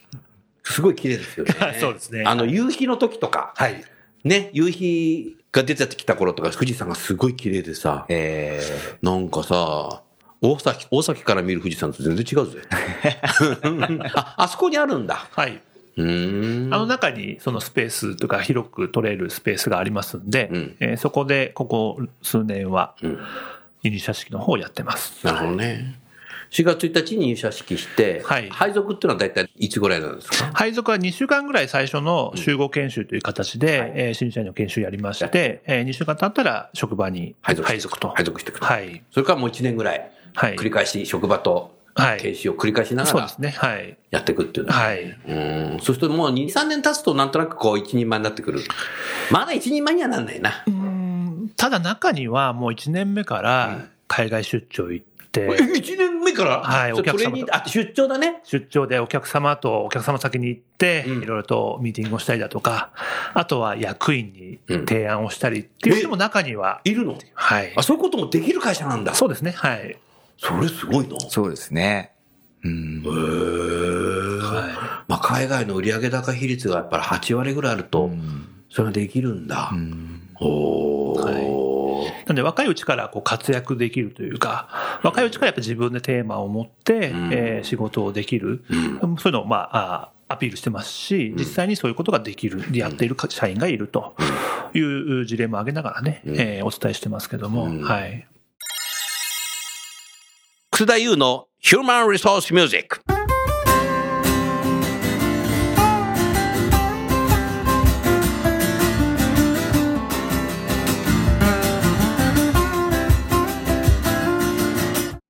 [0.65, 1.55] すごい綺麗ですよね。
[1.81, 3.85] そうですねあの、夕日の時とか、はい。
[4.25, 8.61] ね、夕日が出てきた頃とか、富士山がすごい綺麗でさ、え
[9.03, 10.03] なんかさ、
[10.41, 12.63] 大崎、大崎から見る富士山と全然違うぜ。
[14.15, 15.29] あ、あそこにあるんだ。
[15.31, 15.61] はい。
[15.97, 16.75] うーん。
[16.75, 23.19] あの中にそのスペースとか広く取れるスペースがありますんで、うんえーそこでここ数年はうん
[23.91, 25.25] 入社式の方をやってます。
[25.27, 25.99] なるほどね。
[26.51, 30.51] 4月1日に入社式して、はい配属っていうのは大体いつぐらいなんですか？
[30.53, 38.09] 配属は2週間ぐらい最初の集合研修という形で、えー新社員の研修やりまして、え2週間経ったら職場に配属配属と。
[38.11, 38.67] 配属してくる。
[38.67, 39.03] はい。
[39.13, 40.57] それからもう1年ぐらい、はい。
[40.57, 43.51] 繰り返し職場とはい研修を繰り返しながらそうですね。
[43.59, 43.97] はい。
[44.11, 45.05] やっていくっていうのはい。
[45.05, 45.79] うん。
[45.81, 48.61] そうするともう2、3年経つとなんとなくこう一人前になってくる。
[49.31, 50.63] まだ一人前にはなんないな。
[51.57, 56.61] ただ中にはもう1年目から海外出張行って、え、1年目から？
[56.63, 58.43] はいお客様とあ、出張だね。
[58.45, 62.93] 出張でお客様とお客様先に行って、うんいろいろとミーティングをしたりだとか、
[63.33, 67.17] あとは役員に提案をしたりっていう人も中には、いるの？
[67.35, 67.83] はいあ、。
[67.83, 69.15] そういうこともできる会社なんだ。
[69.15, 69.53] そうですね。
[69.53, 69.97] はい。
[70.39, 71.17] それすごいな。
[71.17, 72.13] ーそうですね。
[72.65, 73.09] うんへ。
[73.09, 78.11] ーはまあ、海外の売上高比率がやっぱり8割ぐらいあると、
[78.71, 79.73] それができるんだ。
[80.43, 81.23] おー。
[81.49, 82.27] い。
[82.27, 87.31] なんで若いうちからこう活躍できるというか、若いうちからやっぱ自分でテーマを持って、ん。
[87.33, 88.65] えー仕事をできる、
[89.03, 89.17] うん。
[89.17, 94.15] そういうのをまあ、あアピールしてますし、実際にそういうことができる、やっている社員がいると
[94.75, 97.83] いう事例も挙げながらね、えーお伝えしてますけども、うん。
[97.83, 98.27] はい。
[100.71, 103.22] 楠田優のヒュー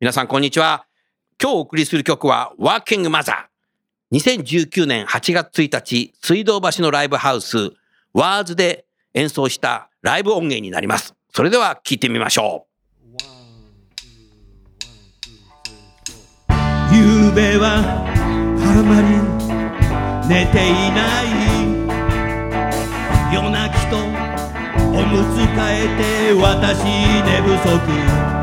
[0.03, 0.85] 皆さんこんにちは。
[1.41, 3.47] 今日お送りする曲は Working Mother。
[4.11, 7.71] 2019年8月1日、水道橋のライブハウス、
[8.13, 8.85] ワーズで
[9.15, 11.15] 演奏したライブ音源になります。
[11.33, 12.95] それでは聴いてみましょう。
[16.93, 18.05] 夕べは
[18.59, 19.07] あまり
[20.29, 21.27] 寝ていない
[23.33, 24.01] 夜泣きとお
[25.07, 25.87] むつ替え
[26.27, 26.83] て私
[27.23, 28.42] 寝不足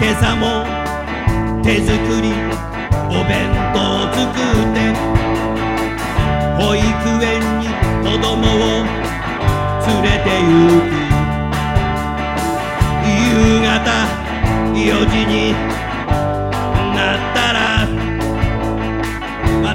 [0.00, 0.64] 今朝も
[1.62, 2.34] 手作り
[3.08, 3.78] お弁当
[4.12, 4.76] 作って
[6.58, 6.82] 保育
[7.24, 7.30] 園
[7.60, 7.62] に
[8.02, 8.84] 子供を
[9.86, 10.50] 連れて行
[10.90, 10.94] く。
[13.06, 13.10] 夕
[13.60, 13.66] 方
[14.74, 14.76] 4
[15.06, 15.32] 時に
[16.94, 17.56] なったら
[19.62, 19.70] 私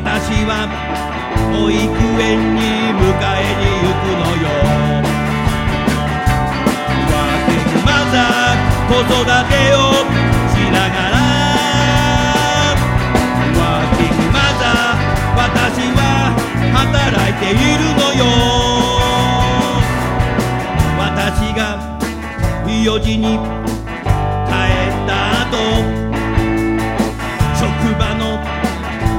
[0.45, 0.51] は
[1.51, 1.77] 保育
[2.21, 2.59] 園に
[2.93, 5.08] 迎えに行くのよ。
[8.89, 9.93] 子育てを
[10.49, 11.15] しながら
[13.53, 15.05] ワーキングマザー
[15.37, 15.45] 私
[15.93, 16.01] は
[16.73, 18.25] 働いているのよ。
[20.97, 21.61] 私が
[22.65, 23.37] 4時に
[24.47, 25.11] 帰った
[25.45, 25.53] 後
[27.55, 27.61] 職
[27.99, 28.21] 場の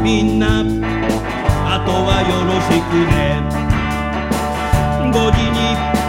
[0.03, 0.65] みんな
[1.65, 3.39] あとはよろしくね
[5.13, 6.00] 5時に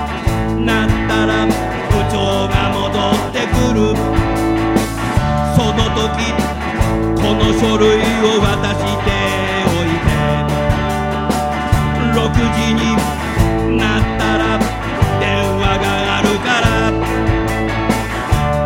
[3.81, 3.95] る。
[5.55, 6.33] その時
[7.21, 9.09] この書類を渡して
[9.67, 10.09] おいて
[12.13, 12.79] 6時に
[13.77, 14.41] なったら
[15.19, 15.23] 電
[15.57, 15.85] 話が
[16.17, 16.65] あるから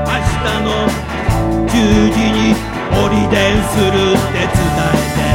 [0.06, 0.10] 明
[0.44, 0.68] 日の
[1.68, 1.72] 10
[2.14, 2.40] 時に
[3.04, 5.26] 折り電するって伝えて。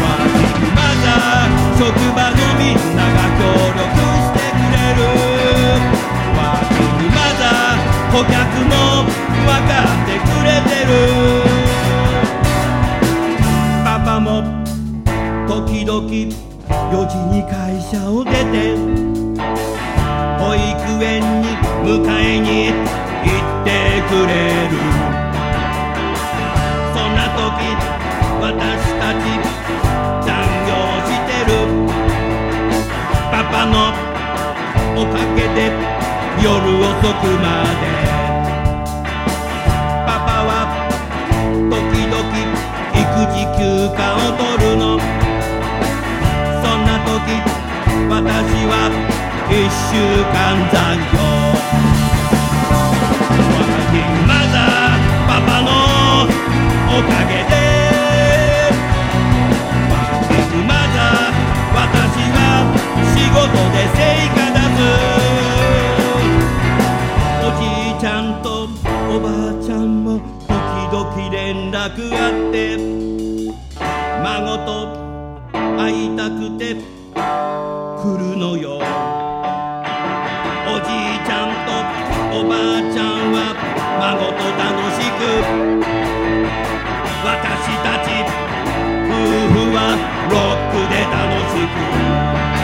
[0.00, 2.39] ワーキングマザー職場の
[8.20, 8.72] ザー顧客も
[9.46, 10.92] 分かってくれてる。
[13.84, 14.42] パパも
[15.48, 18.76] 時々4時に会社を出て
[20.38, 21.48] 保育園に
[21.82, 23.68] 迎えに行って
[24.08, 24.32] くれ
[24.68, 24.72] る。
[26.92, 27.40] そんな時
[28.40, 28.48] 私
[28.98, 29.24] たち
[30.26, 30.28] 残
[30.66, 30.70] 業
[31.06, 31.52] してる。
[33.30, 33.74] パパの
[35.00, 35.58] おかげで
[36.42, 36.90] 夜遅
[37.20, 37.46] くま
[37.80, 38.09] で
[43.60, 44.96] 休暇を取るの。
[44.96, 45.04] そ
[46.64, 47.36] んな時
[48.08, 48.16] 私
[48.64, 48.72] は
[49.50, 50.00] 一週
[50.32, 51.20] 間残業。
[53.28, 54.96] ワーキングマザー
[55.28, 55.68] パパの
[56.88, 57.52] おかげで。
[59.90, 61.36] ワーキングマザー
[61.76, 61.84] 私
[62.32, 62.40] は
[63.12, 63.44] 仕事
[63.76, 64.00] で成
[64.36, 64.88] 果出す
[67.44, 68.48] おじいちゃんと
[69.14, 71.76] おばあちゃんも時々連絡
[72.16, 72.89] あって。
[76.00, 76.80] いたくて来
[78.16, 78.80] るのよ。
[80.66, 81.70] おじいちゃんと
[82.38, 83.36] おばあちゃんは
[84.00, 85.20] 孫と楽しく
[87.22, 87.28] 私
[87.84, 88.08] たち
[89.08, 89.12] 夫
[89.52, 89.78] 婦は
[90.30, 91.14] ロックで楽
[91.50, 92.59] しく。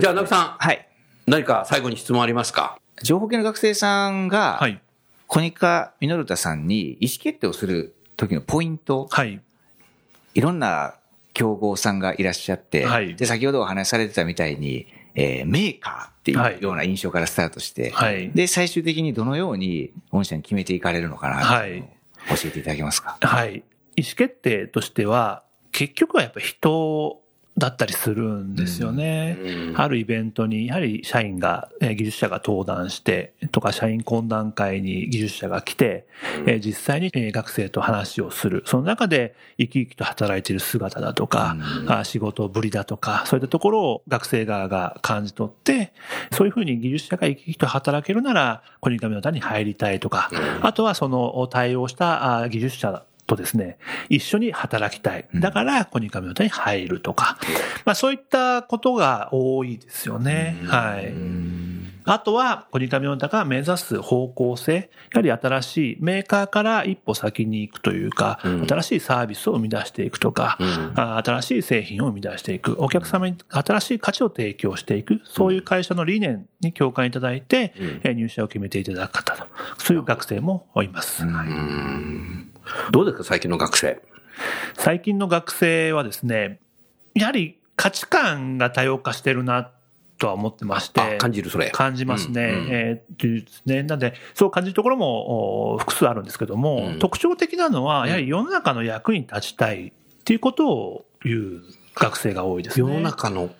[0.00, 0.88] じゃあ、直木さん、はい。
[1.26, 2.78] 何か最後に質問ありますか？
[3.02, 4.80] 情報系の学生さんが、はい。
[5.26, 9.40] コニカミノルタさんに意思決定をする時のポイント、はい。
[10.34, 10.94] いろんな
[11.34, 18.30] 競合さんがいらっしゃって、はいで、先ほどお話しされてたみたいに、えーメーカーってはいいうような印象からスタートして、はい。
[18.32, 21.82] で、最終的にどのように御社に決めていかれるのかな、はい
[22.28, 23.18] 教えていただけますか？
[23.20, 23.62] はい。
[23.96, 27.22] 意思決定としては、結局はやっぱり人
[27.60, 29.38] だったりするんですよね。
[29.76, 36.06] あるイベントに、やはり社員が、えー技術者が登壇して、とか社員懇談会に技術者が来て、
[36.46, 38.64] えー実際にえー学生と話をする。
[38.66, 41.56] その中で生き生きと働いている姿だとか、
[41.86, 45.92] あ仕事ぶりだとか、そういったところを学生側が感じ取って、
[46.32, 50.30] そういうふうに技術者が生き生きと働けるなら、コニカミの谷に入りたいとか、
[50.62, 53.78] あとはその対応したあ技術者とですね、
[54.08, 55.28] 一緒に働きたい。
[55.34, 57.38] だから、コニカミの谷に入るとか、
[57.84, 60.58] まあそういったことが多いですよね。
[60.66, 61.12] はい。
[62.04, 70.58] あとは、コニカミノタが目指す方向性、やはり新しいメーカーから一歩先に行くというか、新しいサービスを生み出していくとか、
[70.96, 79.46] あ新しい製品を生み出していく、お客様に新しい価値を提供していく、そういう会社の理念に共感いただいて、えー入社を決めていただく方と、
[79.78, 81.24] そういう学生もいます。
[82.90, 84.00] どうですか、最近の学生？
[84.74, 86.60] 最近の学生はですね、
[87.14, 89.70] やはり価値観が多様化してるな
[90.18, 91.00] とは思ってまして。
[91.00, 91.70] あ感じる、それ。
[91.70, 92.42] 感じますね。
[92.42, 93.82] うんうんえーというですね。
[93.82, 99.92] なんで、そう感じるところもお複数あるんですけども、うん特徴的なのは、やはり世の中の役に立ちたいっ
[100.24, 101.62] ていうことを言う
[101.94, 102.88] 学生が多いですね。
[102.88, 103.50] 世の中の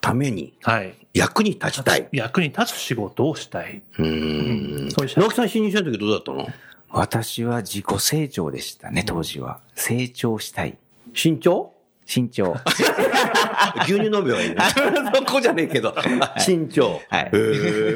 [0.00, 0.94] ためにはい。
[1.12, 2.08] 役に立ちたい。
[2.12, 3.82] 役に立つ仕事をしたい。
[3.98, 4.90] うーん。
[4.90, 6.46] そ直木さん新入社の時どうだったの？
[6.92, 9.60] 私は自己成長でしたね、当時は。
[9.74, 10.76] 成長したい。
[11.12, 11.72] 身長
[12.12, 12.56] 身長。
[13.86, 14.56] 牛乳飲めばいいね。
[15.14, 15.94] そこじゃねえけど。
[16.46, 17.00] 身長。
[17.08, 17.36] はいえ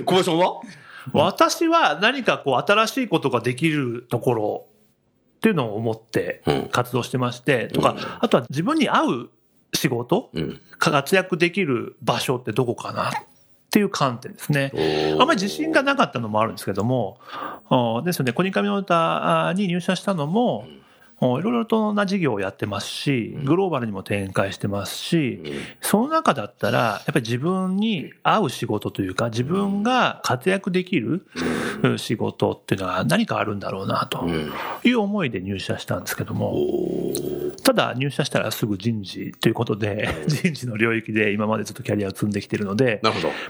[0.01, 0.61] ー小林さんは？
[1.13, 4.67] 私は何かこう新しいことができるところ
[5.37, 9.31] っていうのを思ってうん活動してまして、とか、あとは自分に合う
[9.75, 10.61] 仕事、うん。
[10.79, 13.11] 活躍できる場所ってどこかな
[13.75, 14.71] っていう観点ですね。
[15.19, 17.19] あんまり自信がなかったのもあるんですけども、
[17.69, 20.84] あですよね、コニカミノルタに入社したのも、お
[21.21, 25.41] いろいろとな事業をやってますし、グローバルにも展開してますし、
[25.81, 31.27] その中だったら、やっぱり自分に合う仕事というか、自分が活躍できる
[31.83, 31.99] うん。
[31.99, 34.27] 仕事っていうのは何かあるんだろうなと
[34.85, 36.55] いう思いで入社したんですけども、
[37.63, 43.01] ただ入社したらすぐ人事ということで、人事の領域で今までずっとキャリアを積んできてるので。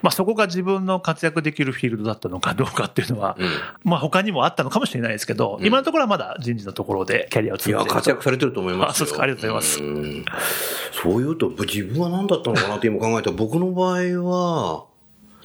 [0.02, 3.36] まあそこが自分の活躍できるフィールドだったのかどうかっていうのは、
[3.82, 9.04] まあ他にもあったのかもしれないですけど、今のところはまだ人事のところでキャリアいると活躍されてると思いますよ。
[9.04, 10.24] あそうですかありがとうございますん
[11.02, 14.86] そういうと、自分は何だったのかなって今考えたら、僕の場合は、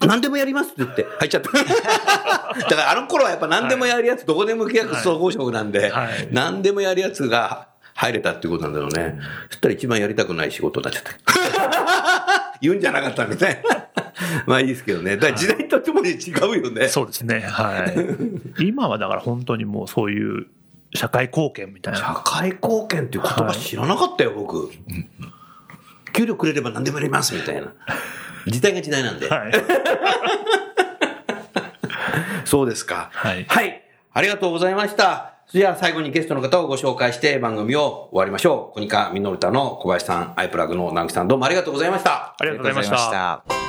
[0.08, 1.52] 何でもやりますって言って入っちゃった。
[1.54, 9.20] だからあの頃はやっぱ何でもやるやつ、どこでも契約総合職なんで、はい何でもやるやつが入れたっていうことなんだろうね。
[9.50, 12.54] そしたら一番やりたくない仕事になっちゃった。
[12.62, 13.62] 言うんじゃなかったんですね。
[14.48, 15.18] まあいいですけどね。
[15.18, 16.88] だから時代とともに違うよね。
[16.88, 17.42] そうですね。
[17.42, 17.86] は
[18.60, 18.66] い。
[18.66, 20.48] 今はだから本当にもうそういう
[20.96, 22.14] 社会貢献みたい社な。
[22.26, 24.72] 会貢献っていう言葉知らなかったよ、僕。
[26.14, 27.72] 給料くれれば何でもやりますみたいな。
[28.48, 29.30] 時代が時代なんで。
[29.30, 29.54] はい。
[32.46, 33.10] そうですか。
[33.14, 33.84] はいはい。
[34.14, 35.34] ありがとうございました。
[35.52, 38.74] じゃあ最後にゲストの方をご紹介して番組を終わりましょう。
[38.76, 42.36] コニカミノルタの小林さん、アイプラグの直樹さん、どうもありがとうございました。
[42.40, 43.69] ありがとうございました。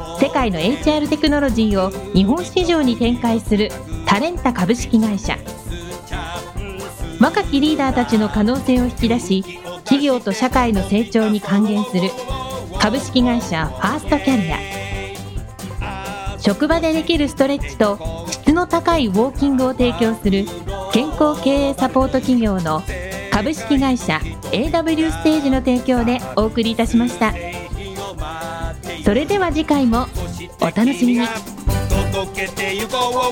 [0.21, 3.71] 世界の HR テクノロジーを日本市場に展開する
[4.05, 5.35] タレンタ株式会社。
[7.19, 9.43] 若きリーダーたちの可能性を引き出し
[9.79, 12.11] 企業と社会の成長に還元する
[12.79, 14.59] 株式会社ファーストキャリア。
[16.37, 17.97] 職場でできるストレッチと
[18.29, 20.45] 質の高いウォーキングを提供する
[20.93, 22.83] 健康経営サポート企業の
[23.31, 24.19] 株式会社
[24.51, 27.33] AW ステージの提供でお送りいたしました。
[29.03, 30.07] それでは次回も
[30.59, 31.27] お楽しみに。
[32.13, 33.31] 届けてゆこう